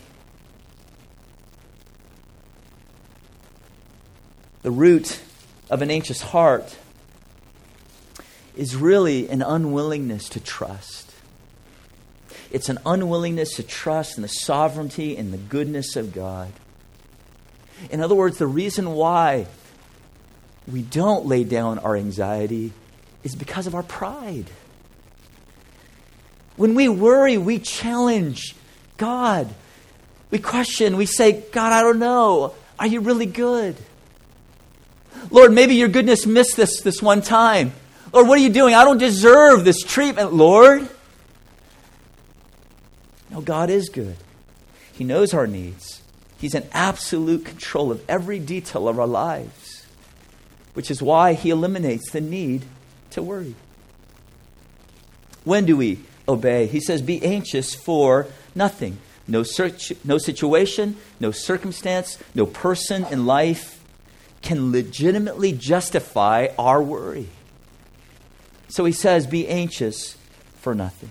[4.61, 5.19] The root
[5.69, 6.77] of an anxious heart
[8.55, 11.11] is really an unwillingness to trust.
[12.51, 16.51] It's an unwillingness to trust in the sovereignty and the goodness of God.
[17.89, 19.47] In other words, the reason why
[20.71, 22.71] we don't lay down our anxiety
[23.23, 24.45] is because of our pride.
[26.55, 28.55] When we worry, we challenge
[28.97, 29.53] God.
[30.31, 32.53] We question, we say, God, I don't know.
[32.79, 33.75] Are you really good?
[35.29, 37.73] Lord, maybe your goodness missed this this one time.
[38.13, 38.73] Lord, what are you doing?
[38.75, 40.87] I don't deserve this treatment, Lord.
[43.29, 44.15] No, God is good.
[44.93, 46.01] He knows our needs.
[46.37, 49.85] He's in absolute control of every detail of our lives,
[50.73, 52.65] which is why He eliminates the need
[53.11, 53.55] to worry.
[55.43, 56.67] When do we obey?
[56.67, 58.97] He says, Be anxious for nothing.
[59.27, 63.83] No, search, no situation, no circumstance, no person in life
[64.41, 67.27] can legitimately justify our worry.
[68.67, 70.17] So he says, Be anxious
[70.59, 71.09] for nothing.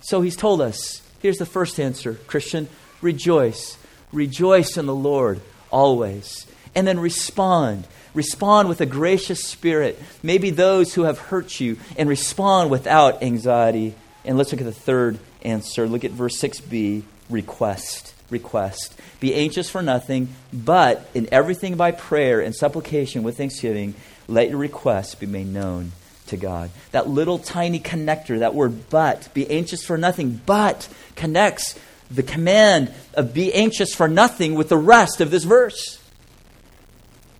[0.00, 2.68] So he's told us here's the first answer Christian,
[3.02, 3.76] rejoice.
[4.12, 5.40] Rejoice in the Lord
[5.70, 6.46] always.
[6.74, 7.86] And then respond.
[8.14, 10.00] Respond with a gracious spirit.
[10.22, 13.94] Maybe those who have hurt you, and respond without anxiety.
[14.24, 15.86] And let's look at the third answer.
[15.86, 18.14] Look at verse 6b request.
[18.30, 18.98] Request.
[19.20, 23.94] Be anxious for nothing, but in everything by prayer and supplication with thanksgiving,
[24.26, 25.92] let your requests be made known
[26.26, 26.70] to God.
[26.92, 31.78] That little tiny connector, that word but, be anxious for nothing, but connects
[32.10, 35.98] the command of be anxious for nothing with the rest of this verse.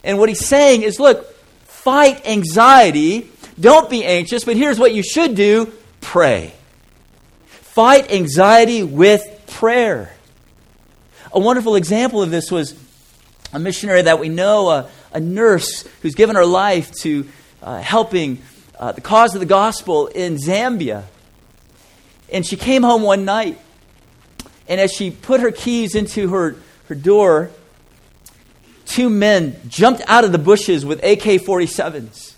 [0.05, 3.31] And what he's saying is look, fight anxiety.
[3.59, 6.53] Don't be anxious, but here's what you should do pray.
[7.47, 10.13] Fight anxiety with prayer.
[11.33, 12.75] A wonderful example of this was
[13.53, 17.27] a missionary that we know, a, a nurse who's given her life to
[17.63, 18.43] uh, helping
[18.79, 21.05] uh, the cause of the gospel in Zambia.
[22.33, 23.59] And she came home one night
[24.69, 26.57] and as she put her keys into her,
[26.89, 27.51] her door,
[28.85, 32.35] two men jumped out of the bushes with AK 47s.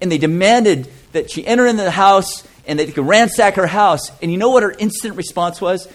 [0.00, 3.66] And they demanded that she enter into the house and that they could ransack her
[3.66, 4.10] house.
[4.20, 5.88] And you know what her instant response was?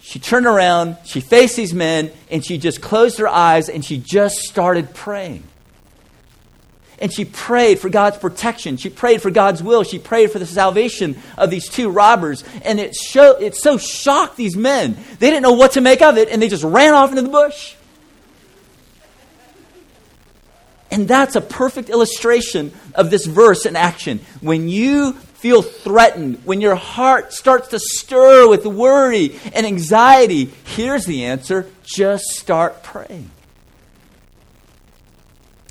[0.00, 3.98] She turned around, she faced these men, and she just closed her eyes and she
[3.98, 5.42] just started praying.
[6.98, 8.78] And she prayed for God's protection.
[8.78, 9.82] She prayed for God's will.
[9.82, 12.42] She prayed for the salvation of these two robbers.
[12.64, 14.96] And it, show, it so shocked these men.
[15.18, 17.28] They didn't know what to make of it, and they just ran off into the
[17.28, 17.74] bush.
[20.90, 24.20] And that's a perfect illustration of this verse in action.
[24.40, 31.04] When you feel threatened, when your heart starts to stir with worry and anxiety, here's
[31.04, 33.30] the answer just start praying.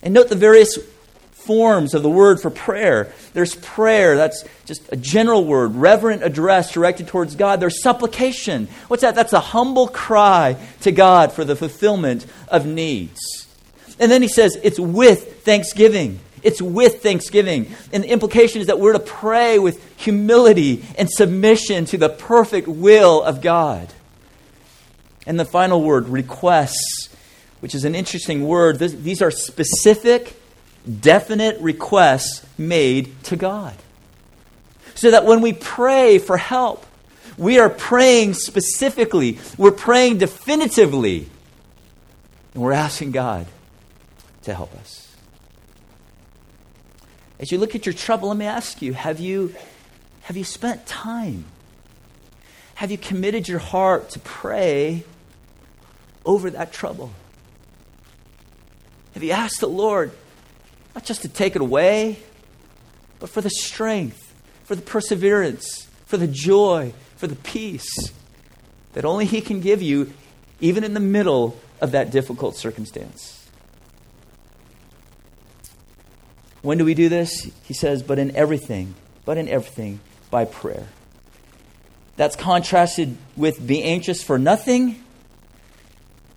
[0.04, 0.78] And note the various
[1.46, 3.14] forms of the word for prayer.
[3.34, 7.60] There's prayer, that's just a general word, reverent address directed towards God.
[7.60, 8.68] There's supplication.
[8.88, 9.16] What's that?
[9.16, 13.20] That's a humble cry to God for the fulfillment of needs.
[14.00, 16.20] And then he says it's with thanksgiving.
[16.44, 17.74] It's with thanksgiving.
[17.92, 22.68] And the implication is that we're to pray with humility and submission to the perfect
[22.68, 23.92] will of God.
[25.26, 27.10] And the final word, requests,
[27.62, 28.78] which is an interesting word.
[28.78, 30.40] This, these are specific
[30.86, 33.76] definite requests made to God.
[34.96, 36.86] So that when we pray for help,
[37.38, 41.30] we are praying specifically, we're praying definitively,
[42.54, 43.46] and we're asking God
[44.44, 45.14] to help us.
[47.40, 49.54] As you look at your trouble, let me ask you have you,
[50.22, 51.46] have you spent time?
[52.76, 55.04] Have you committed your heart to pray
[56.26, 57.12] over that trouble?
[59.14, 60.12] Have you asked the Lord
[60.96, 62.18] not just to take it away,
[63.20, 64.34] but for the strength,
[64.64, 68.12] for the perseverance, for the joy, for the peace
[68.94, 70.14] that only He can give you,
[70.62, 73.48] even in the middle of that difficult circumstance?
[76.62, 77.52] When do we do this?
[77.64, 80.00] He says, but in everything, but in everything
[80.32, 80.88] by prayer.
[82.16, 85.04] That's contrasted with be anxious for nothing,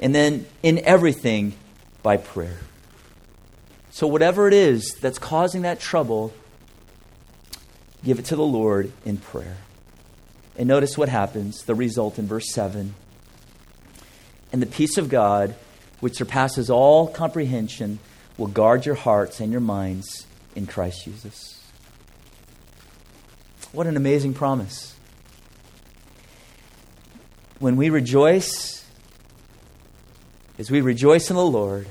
[0.00, 1.54] and then in everything
[2.02, 2.58] by prayer.
[3.98, 6.32] So, whatever it is that's causing that trouble,
[8.04, 9.56] give it to the Lord in prayer.
[10.56, 12.94] And notice what happens, the result in verse 7.
[14.52, 15.56] And the peace of God,
[15.98, 17.98] which surpasses all comprehension,
[18.36, 21.60] will guard your hearts and your minds in Christ Jesus.
[23.72, 24.94] What an amazing promise.
[27.58, 28.86] When we rejoice,
[30.56, 31.88] as we rejoice in the Lord,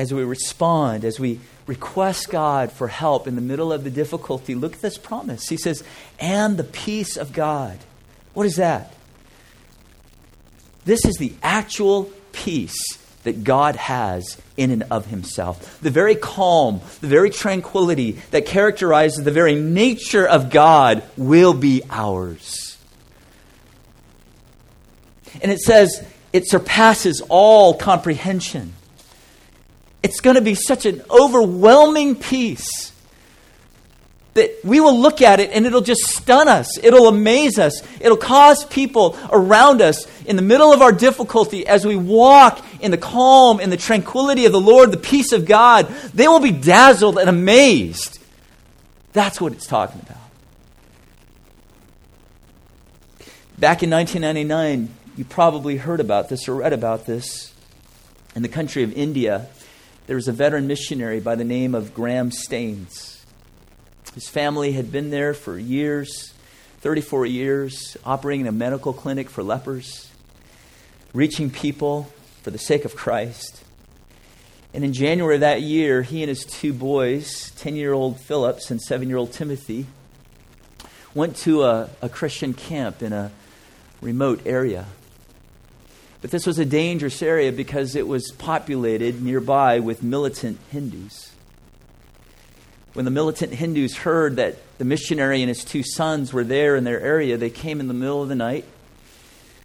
[0.00, 4.54] as we respond, as we request God for help in the middle of the difficulty,
[4.54, 5.46] look at this promise.
[5.46, 5.84] He says,
[6.18, 7.78] and the peace of God.
[8.32, 8.94] What is that?
[10.86, 15.78] This is the actual peace that God has in and of himself.
[15.82, 21.82] The very calm, the very tranquility that characterizes the very nature of God will be
[21.90, 22.78] ours.
[25.42, 28.72] And it says, it surpasses all comprehension.
[30.02, 32.90] It's going to be such an overwhelming peace
[34.34, 36.78] that we will look at it and it'll just stun us.
[36.78, 37.82] It'll amaze us.
[38.00, 42.90] It'll cause people around us in the middle of our difficulty as we walk in
[42.90, 46.52] the calm and the tranquility of the Lord, the peace of God, they will be
[46.52, 48.18] dazzled and amazed.
[49.12, 50.16] That's what it's talking about.
[53.58, 57.52] Back in 1999, you probably heard about this or read about this.
[58.36, 59.48] In the country of India,
[60.10, 63.24] there was a veteran missionary by the name of Graham Staines.
[64.12, 66.34] His family had been there for years
[66.80, 70.10] 34 years, operating a medical clinic for lepers,
[71.12, 73.62] reaching people for the sake of Christ.
[74.74, 78.72] And in January of that year, he and his two boys, 10 year old Phillips
[78.72, 79.86] and 7 year old Timothy,
[81.14, 83.30] went to a, a Christian camp in a
[84.00, 84.86] remote area.
[86.20, 91.32] But this was a dangerous area because it was populated nearby with militant Hindus.
[92.92, 96.84] When the militant Hindus heard that the missionary and his two sons were there in
[96.84, 98.64] their area, they came in the middle of the night.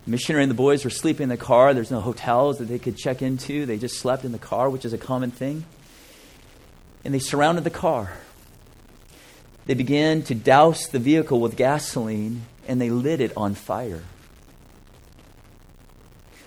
[0.06, 1.74] The missionary and the boys were sleeping in the car.
[1.74, 3.66] There's no hotels that they could check into.
[3.66, 5.66] They just slept in the car, which is a common thing.
[7.03, 8.14] And they surrounded the car.
[9.66, 14.03] They began to douse the vehicle with gasoline and they lit it on fire.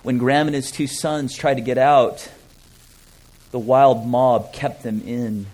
[0.09, 2.31] When Graham and his two sons tried to get out,
[3.51, 5.45] the wild mob kept them in.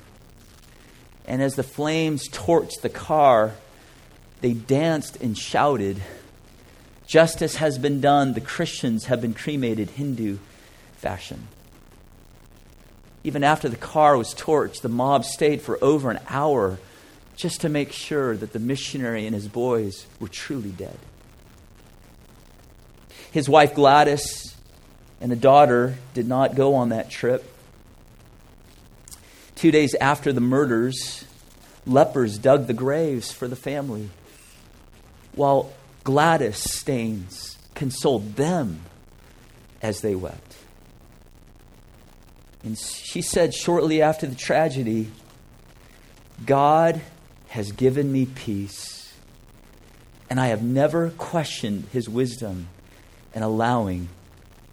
[1.27, 3.55] And as the flames torched the car,
[4.43, 6.01] they danced and shouted.
[7.05, 8.35] Justice has been done.
[8.35, 10.39] The Christians have been cremated Hindu
[10.99, 11.49] fashion.
[13.25, 16.79] Even after the car was torched, the mob stayed for over an hour
[17.35, 20.99] just to make sure that the missionary and his boys were truly dead.
[23.35, 24.55] His wife Gladys
[25.21, 27.45] and a daughter did not go on that trip.
[29.57, 31.25] Two days after the murders,
[31.85, 34.11] lepers dug the graves for the family,
[35.35, 35.73] while
[36.05, 38.83] Gladys Staines consoled them
[39.83, 40.55] as they wept.
[42.63, 45.11] And she said shortly after the tragedy,
[46.47, 47.01] God
[47.49, 49.13] has given me peace,
[50.31, 52.69] and I have never questioned his wisdom
[53.35, 54.09] and allowing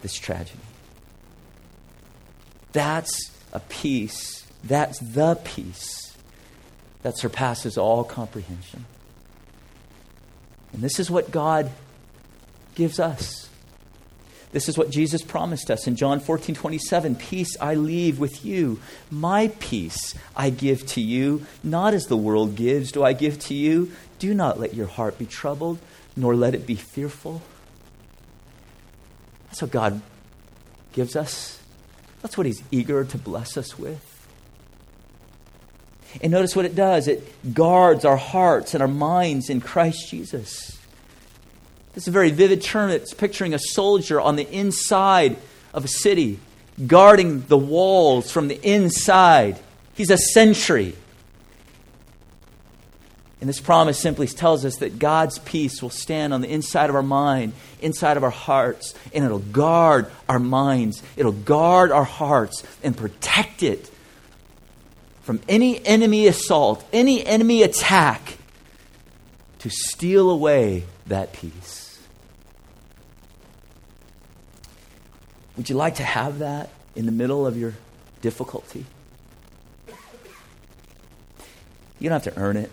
[0.00, 0.58] this tragedy.
[2.72, 4.46] That's a peace.
[4.64, 6.16] That's the peace
[7.02, 8.86] that surpasses all comprehension.
[10.72, 11.70] And this is what God
[12.74, 13.50] gives us.
[14.52, 17.16] This is what Jesus promised us in John 14, 27.
[17.16, 18.80] Peace I leave with you.
[19.10, 21.46] My peace I give to you.
[21.64, 23.92] Not as the world gives, do I give to you.
[24.18, 25.78] Do not let your heart be troubled,
[26.16, 27.42] nor let it be fearful.
[29.52, 30.00] That's what God
[30.94, 31.60] gives us.
[32.22, 34.08] That's what He's eager to bless us with.
[36.22, 40.78] And notice what it does it guards our hearts and our minds in Christ Jesus.
[41.92, 42.88] This is a very vivid term.
[42.88, 45.36] It's picturing a soldier on the inside
[45.74, 46.38] of a city,
[46.86, 49.58] guarding the walls from the inside.
[49.92, 50.96] He's a sentry.
[53.42, 56.94] And this promise simply tells us that God's peace will stand on the inside of
[56.94, 61.02] our mind, inside of our hearts, and it'll guard our minds.
[61.16, 63.90] It'll guard our hearts and protect it
[65.22, 68.38] from any enemy assault, any enemy attack
[69.58, 72.00] to steal away that peace.
[75.56, 77.74] Would you like to have that in the middle of your
[78.20, 78.86] difficulty?
[81.98, 82.70] You don't have to earn it.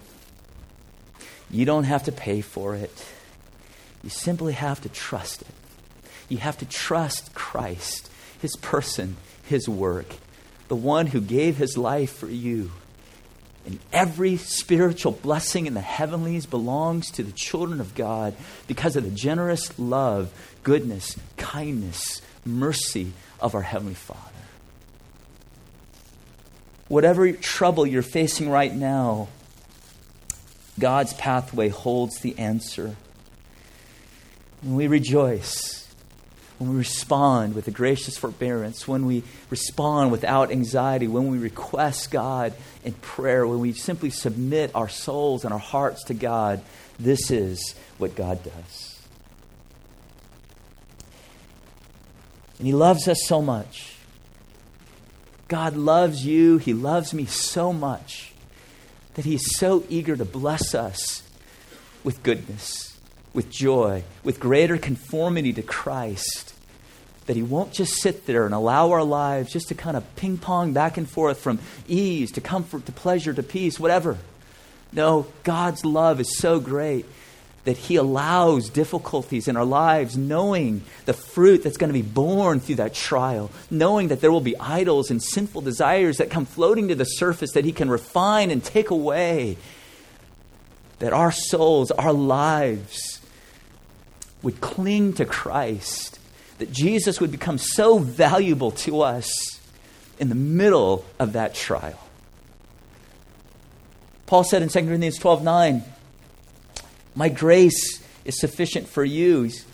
[1.51, 3.05] You don't have to pay for it.
[4.03, 5.47] You simply have to trust it.
[6.29, 10.15] You have to trust Christ, His person, His work,
[10.67, 12.71] the one who gave His life for you.
[13.65, 18.35] And every spiritual blessing in the heavenlies belongs to the children of God
[18.67, 20.31] because of the generous love,
[20.63, 24.21] goodness, kindness, mercy of our Heavenly Father.
[26.87, 29.27] Whatever trouble you're facing right now,
[30.79, 32.95] God's pathway holds the answer.
[34.61, 35.87] When we rejoice,
[36.57, 42.11] when we respond with a gracious forbearance, when we respond without anxiety, when we request
[42.11, 42.53] God
[42.83, 46.61] in prayer, when we simply submit our souls and our hearts to God,
[46.99, 48.99] this is what God does.
[52.57, 53.95] And He loves us so much.
[55.47, 56.57] God loves you.
[56.57, 58.28] He loves me so much
[59.19, 61.23] that He's so eager to bless us
[62.05, 62.97] with goodness,
[63.33, 66.53] with joy, with greater conformity to Christ,
[67.25, 70.37] that He won't just sit there and allow our lives just to kind of ping
[70.37, 74.17] pong back and forth from ease to comfort to pleasure to peace, whatever.
[74.93, 77.05] No, God's love is so great
[77.69, 82.59] that He allows difficulties in our lives, knowing the fruit that's going to be born
[82.59, 86.87] through that trial, knowing that there will be idols and sinful desires that come floating
[86.87, 89.55] to the surface that He can refine and take away.
[90.97, 93.21] That our souls, our lives
[94.41, 96.17] would cling to Christ,
[96.57, 99.59] that Jesus would become so valuable to us
[100.17, 101.99] in the middle of that trial.
[104.25, 105.83] Paul said in 2 Corinthians 12 9,
[107.19, 109.43] my grace is sufficient for you.
[109.43, 109.65] He's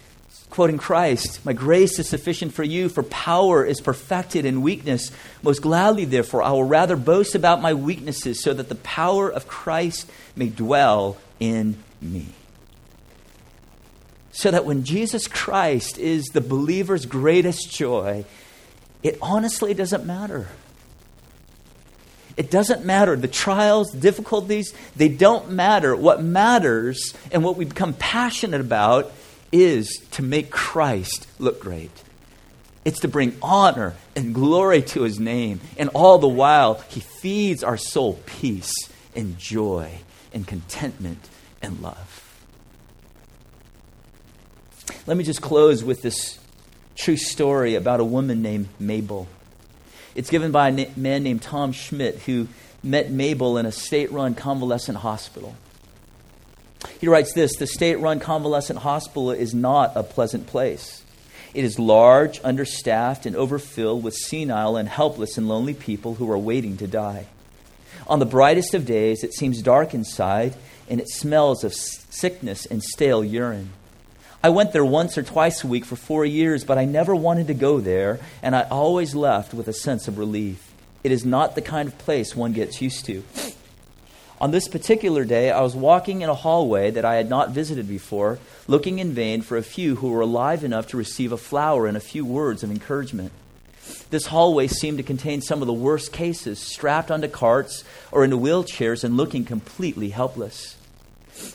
[0.49, 1.45] quoting Christ.
[1.45, 5.11] My grace is sufficient for you, for power is perfected in weakness.
[5.43, 9.47] Most gladly, therefore, I will rather boast about my weaknesses, so that the power of
[9.47, 12.29] Christ may dwell in me.
[14.31, 18.25] So that when Jesus Christ is the believer's greatest joy,
[19.03, 20.47] it honestly doesn't matter
[22.37, 23.15] it doesn't matter.
[23.15, 25.95] The trials, difficulties, they don't matter.
[25.95, 29.11] What matters and what we become passionate about
[29.51, 31.91] is to make Christ look great.
[32.83, 35.59] It's to bring honor and glory to his name.
[35.77, 38.73] And all the while, he feeds our soul peace
[39.15, 39.89] and joy
[40.33, 41.29] and contentment
[41.61, 42.21] and love.
[45.07, 46.37] Let me just close with this
[46.95, 49.27] true story about a woman named Mabel.
[50.15, 52.47] It's given by a man named Tom Schmidt who
[52.81, 55.55] met Mabel in a state run convalescent hospital.
[56.99, 61.03] He writes this The state run convalescent hospital is not a pleasant place.
[61.53, 66.37] It is large, understaffed, and overfilled with senile and helpless and lonely people who are
[66.37, 67.27] waiting to die.
[68.07, 70.55] On the brightest of days, it seems dark inside,
[70.89, 73.71] and it smells of sickness and stale urine.
[74.45, 77.47] I went there once or twice a week for four years, but I never wanted
[77.47, 80.71] to go there, and I always left with a sense of relief.
[81.03, 83.23] It is not the kind of place one gets used to.
[84.39, 87.87] On this particular day, I was walking in a hallway that I had not visited
[87.87, 88.37] before,
[88.67, 91.97] looking in vain for a few who were alive enough to receive a flower and
[91.97, 93.31] a few words of encouragement.
[94.11, 98.37] This hallway seemed to contain some of the worst cases, strapped onto carts or into
[98.37, 100.77] wheelchairs and looking completely helpless.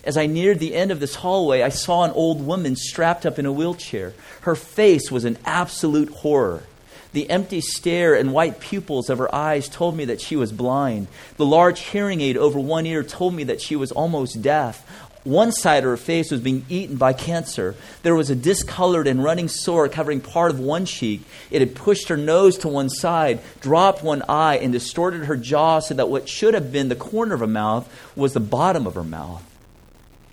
[0.04, 3.38] As I neared the end of this hallway, I saw an old woman strapped up
[3.38, 4.12] in a wheelchair.
[4.42, 6.62] Her face was an absolute horror.
[7.12, 11.08] The empty stare and white pupils of her eyes told me that she was blind.
[11.36, 14.86] The large hearing aid over one ear told me that she was almost deaf.
[15.24, 17.74] One side of her face was being eaten by cancer.
[18.02, 21.22] There was a discolored and running sore covering part of one cheek.
[21.50, 25.80] It had pushed her nose to one side, dropped one eye, and distorted her jaw
[25.80, 28.94] so that what should have been the corner of her mouth was the bottom of
[28.94, 29.44] her mouth.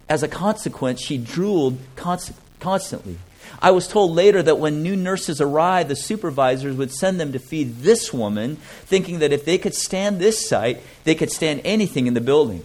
[0.09, 3.17] As a consequence, she drooled const- constantly.
[3.61, 7.39] I was told later that when new nurses arrived, the supervisors would send them to
[7.39, 12.07] feed this woman, thinking that if they could stand this sight, they could stand anything
[12.07, 12.63] in the building.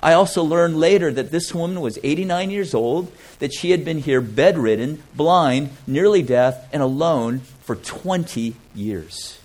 [0.00, 3.98] I also learned later that this woman was 89 years old, that she had been
[3.98, 9.38] here bedridden, blind, nearly deaf, and alone for 20 years.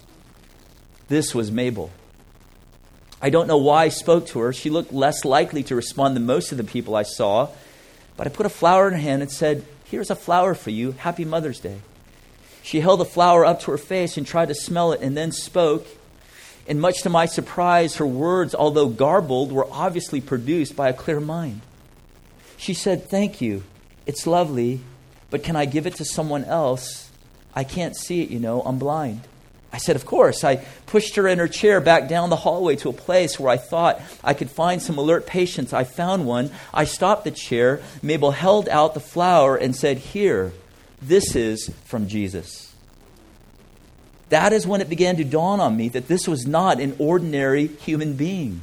[1.08, 1.92] This was Mabel.
[3.22, 4.54] I don't know why I spoke to her.
[4.54, 7.50] She looked less likely to respond than most of the people I saw.
[8.16, 10.92] But I put a flower in her hand and said, Here's a flower for you.
[10.92, 11.80] Happy Mother's Day.
[12.62, 15.32] She held the flower up to her face and tried to smell it and then
[15.32, 15.88] spoke.
[16.68, 21.20] And much to my surprise, her words, although garbled, were obviously produced by a clear
[21.20, 21.62] mind.
[22.58, 23.64] She said, Thank you.
[24.06, 24.82] It's lovely,
[25.30, 27.10] but can I give it to someone else?
[27.56, 28.62] I can't see it, you know.
[28.62, 29.22] I'm blind.
[29.72, 30.44] I said, Of course.
[30.44, 30.58] I
[30.88, 34.02] pushed her in her chair back down the hallway to a place where I thought
[34.24, 35.74] I could find some alert patients.
[35.74, 36.52] I found one.
[36.74, 37.82] I stopped the chair.
[38.02, 40.54] Mabel held out the flower and said, Here,
[41.02, 42.74] this is from Jesus.
[44.30, 47.68] That is when it began to dawn on me that this was not an ordinary
[47.68, 48.62] human being.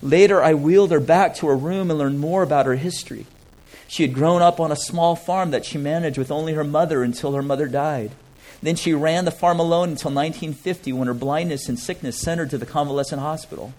[0.00, 3.26] Later, I wheeled her back to her room and learned more about her history.
[3.86, 7.02] She had grown up on a small farm that she managed with only her mother
[7.02, 8.12] until her mother died.
[8.62, 12.46] Then she ran the farm alone until 1950 when her blindness and sickness sent her
[12.46, 13.74] to the convalescent hospital.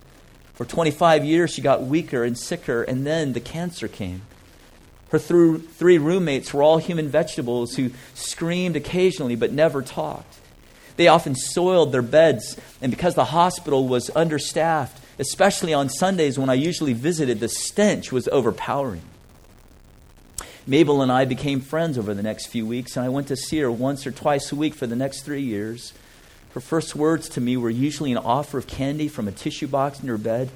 [0.53, 4.23] For 25 years, she got weaker and sicker, and then the cancer came.
[5.09, 10.35] Her th- three roommates were all human vegetables who screamed occasionally but never talked.
[10.95, 16.49] They often soiled their beds, and because the hospital was understaffed, especially on Sundays when
[16.49, 19.01] I usually visited, the stench was overpowering.
[20.65, 23.59] Mabel and I became friends over the next few weeks, and I went to see
[23.59, 25.91] her once or twice a week for the next three years.
[26.53, 29.99] Her first words to me were usually an offer of candy from a tissue box
[29.99, 30.49] in her bed.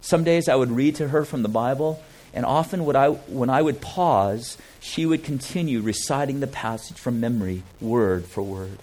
[0.00, 2.02] Some days I would read to her from the Bible,
[2.34, 7.20] and often would I, when I would pause, she would continue reciting the passage from
[7.20, 8.78] memory, word for word.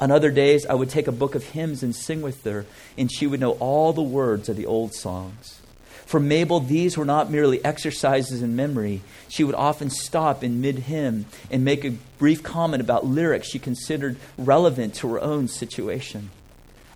[0.00, 2.64] On other days, I would take a book of hymns and sing with her,
[2.96, 5.57] and she would know all the words of the old songs.
[6.08, 9.02] For Mabel, these were not merely exercises in memory.
[9.28, 13.58] She would often stop in mid hymn and make a brief comment about lyrics she
[13.58, 16.30] considered relevant to her own situation.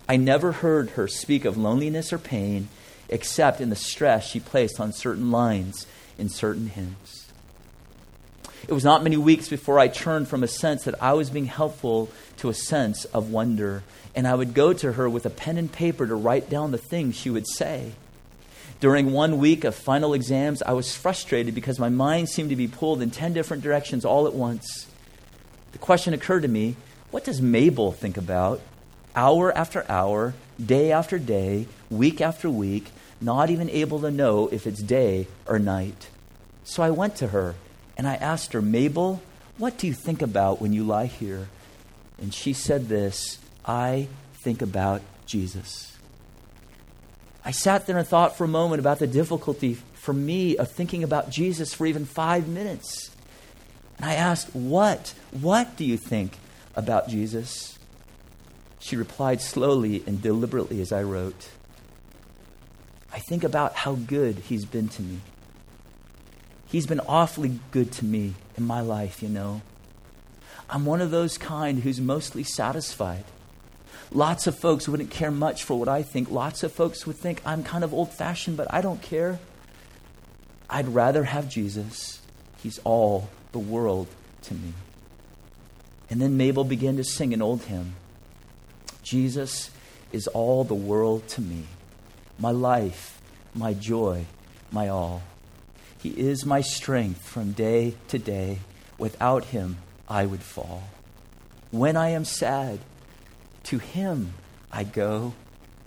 [0.09, 2.69] I never heard her speak of loneliness or pain
[3.07, 5.85] except in the stress she placed on certain lines
[6.17, 7.31] in certain hymns.
[8.67, 11.45] It was not many weeks before I turned from a sense that I was being
[11.45, 13.83] helpful to a sense of wonder,
[14.15, 16.79] and I would go to her with a pen and paper to write down the
[16.79, 17.91] things she would say.
[18.83, 22.67] During one week of final exams, I was frustrated because my mind seemed to be
[22.67, 24.87] pulled in 10 different directions all at once.
[25.71, 26.75] The question occurred to me
[27.09, 28.59] what does Mabel think about?
[29.15, 34.67] Hour after hour, day after day, week after week, not even able to know if
[34.67, 36.09] it's day or night.
[36.65, 37.55] So I went to her
[37.95, 39.21] and I asked her, Mabel,
[39.57, 41.47] what do you think about when you lie here?
[42.21, 44.09] And she said this I
[44.43, 45.92] think about Jesus.
[47.45, 51.03] I sat there and thought for a moment about the difficulty for me of thinking
[51.03, 53.11] about Jesus for even five minutes.
[53.97, 55.13] And I asked, What?
[55.31, 56.37] What do you think
[56.75, 57.77] about Jesus?
[58.79, 61.49] She replied slowly and deliberately as I wrote,
[63.13, 65.19] I think about how good he's been to me.
[66.67, 69.61] He's been awfully good to me in my life, you know.
[70.69, 73.23] I'm one of those kind who's mostly satisfied.
[74.13, 76.29] Lots of folks wouldn't care much for what I think.
[76.29, 79.39] Lots of folks would think I'm kind of old fashioned, but I don't care.
[80.69, 82.21] I'd rather have Jesus.
[82.61, 84.07] He's all the world
[84.43, 84.73] to me.
[86.09, 87.95] And then Mabel began to sing an old hymn
[89.03, 89.69] Jesus
[90.11, 91.63] is all the world to me,
[92.39, 93.19] my life,
[93.53, 94.25] my joy,
[94.71, 95.23] my all.
[95.99, 98.59] He is my strength from day to day.
[98.97, 100.83] Without him, I would fall.
[101.71, 102.79] When I am sad,
[103.63, 104.33] to him
[104.71, 105.33] I go.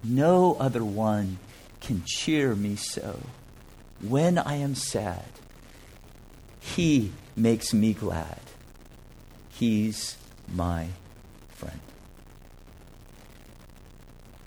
[0.05, 1.39] No other one
[1.81, 3.21] can cheer me so.
[4.01, 5.25] When I am sad,
[6.61, 8.41] he makes me glad.
[9.51, 10.17] He's
[10.53, 10.89] my
[11.49, 11.81] friend.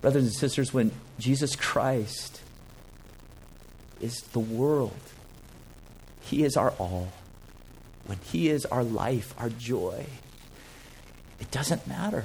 [0.00, 2.40] Brothers and sisters, when Jesus Christ
[4.00, 4.96] is the world,
[6.20, 7.08] He is our all.
[8.06, 10.06] When He is our life, our joy,
[11.38, 12.24] it doesn't matter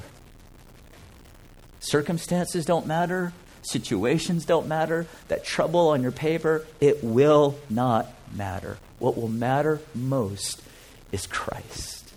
[1.86, 3.32] Circumstances don't matter.
[3.62, 5.06] Situations don't matter.
[5.28, 8.80] That trouble on your paper, it will not matter.
[8.98, 10.64] What will matter most
[11.12, 12.12] is Christ.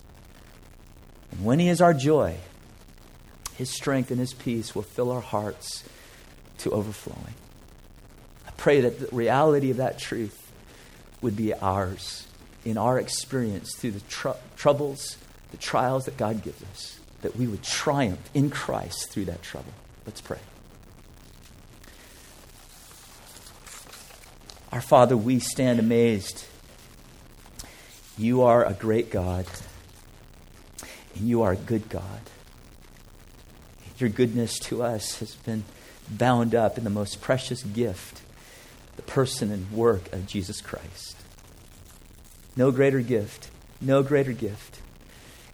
[1.30, 2.36] And when He is our joy,
[3.56, 5.84] His strength and His peace will fill our hearts
[6.58, 7.34] to overflowing.
[8.46, 10.50] I pray that the reality of that truth
[11.20, 12.26] would be ours
[12.64, 15.18] in our experience through the tr- troubles,
[15.50, 19.72] the trials that God gives us that we would triumph in Christ through that trouble.
[20.06, 20.38] Let's pray.
[24.70, 26.44] Our Father, we stand amazed.
[28.16, 29.46] You are a great God,
[31.14, 32.20] and you are a good God.
[33.98, 35.64] Your goodness to us has been
[36.08, 38.22] bound up in the most precious gift,
[38.96, 41.16] the person and work of Jesus Christ.
[42.56, 43.50] No greater gift,
[43.80, 44.80] no greater gift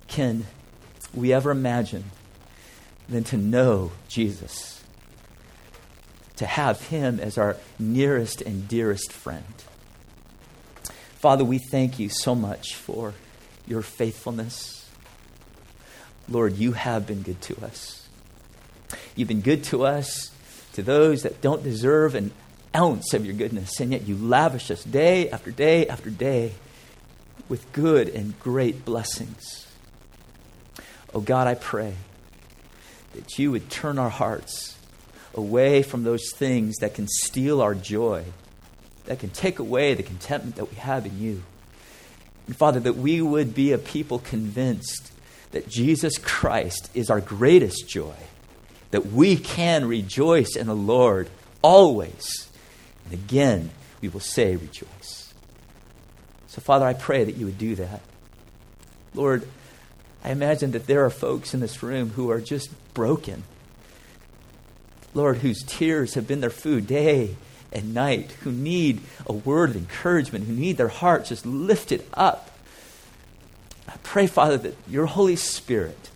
[0.09, 0.47] can
[1.15, 2.05] we ever imagine
[3.09, 4.83] than to know Jesus,
[6.37, 9.45] to have Him as our nearest and dearest friend.
[11.17, 13.15] Father, we thank you so much for
[13.67, 14.89] your faithfulness.
[16.29, 18.09] Lord, you have been good to us.
[19.15, 20.31] You've been good to us,
[20.73, 22.33] to those that don't deserve an
[22.75, 26.53] ounce of your goodness, and yet you lavish us day after day after day
[27.49, 29.64] with good and great blessings.
[31.15, 31.95] Oh God, I pray
[33.15, 34.77] that you would turn our hearts
[35.35, 38.25] away from those things that can steal our joy,
[39.07, 41.43] that can take away the contentment that we have in you.
[42.47, 45.13] And Father, that we would be a people convinced
[45.53, 48.17] that Jesus Christ is our greatest joy,
[48.91, 51.31] that we can rejoice in the Lord
[51.63, 52.49] always.
[53.05, 55.33] And again, we will say, rejoice.
[56.49, 58.01] So, Father, I pray that you would do that.
[59.15, 59.47] Lord,
[60.25, 63.45] I imagine that there are folks in this room who are just broken.
[65.13, 67.37] Lord, whose tears have been their food day
[67.73, 72.51] and night, who need a word of encouragement, who need their hearts just lifted up.
[73.87, 76.11] I pray, Father, that your Holy Spirit,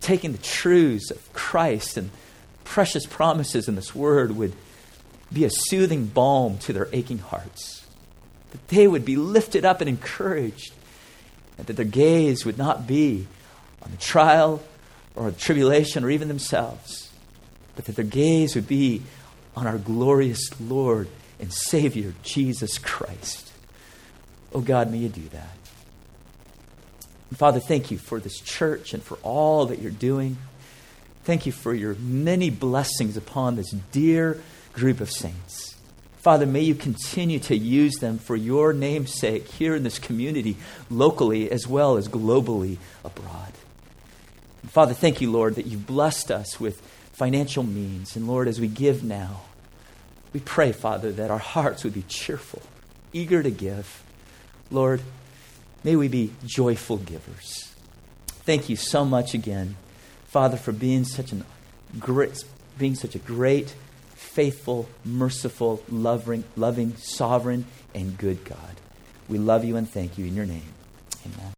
[0.00, 2.10] taking the truths of Christ and
[2.64, 4.54] precious promises in this word, would
[5.30, 7.86] be a soothing balm to their aching hearts.
[8.52, 10.72] That they would be lifted up and encouraged
[11.62, 13.28] and that their gaze would not be
[13.82, 14.60] on the trial
[15.14, 17.12] or the tribulation or even themselves,
[17.76, 19.02] but that their gaze would be
[19.54, 21.06] on our glorious Lord
[21.38, 23.52] and Savior, Jesus Christ.
[24.52, 25.56] Oh God, may you do that.
[27.30, 30.38] And Father, thank you for this church and for all that you're doing.
[31.22, 34.42] Thank you for your many blessings upon this dear
[34.72, 35.71] group of saints.
[36.22, 40.56] Father, may you continue to use them for your name's sake here in this community,
[40.88, 43.52] locally as well as globally abroad.
[44.62, 46.80] And Father, thank you, Lord, that you've blessed us with
[47.12, 48.14] financial means.
[48.14, 49.40] And Lord, as we give now,
[50.32, 52.62] we pray, Father, that our hearts would be cheerful,
[53.12, 54.04] eager to give.
[54.70, 55.02] Lord,
[55.82, 57.74] may we be joyful givers.
[58.28, 59.74] Thank you so much again,
[60.28, 61.44] Father, for being such an
[61.98, 62.44] great,
[62.78, 63.74] being such a great
[64.32, 68.58] faithful, merciful, loving, loving, sovereign, and good God.
[69.28, 70.72] We love you and thank you in your name.
[71.26, 71.50] Amen.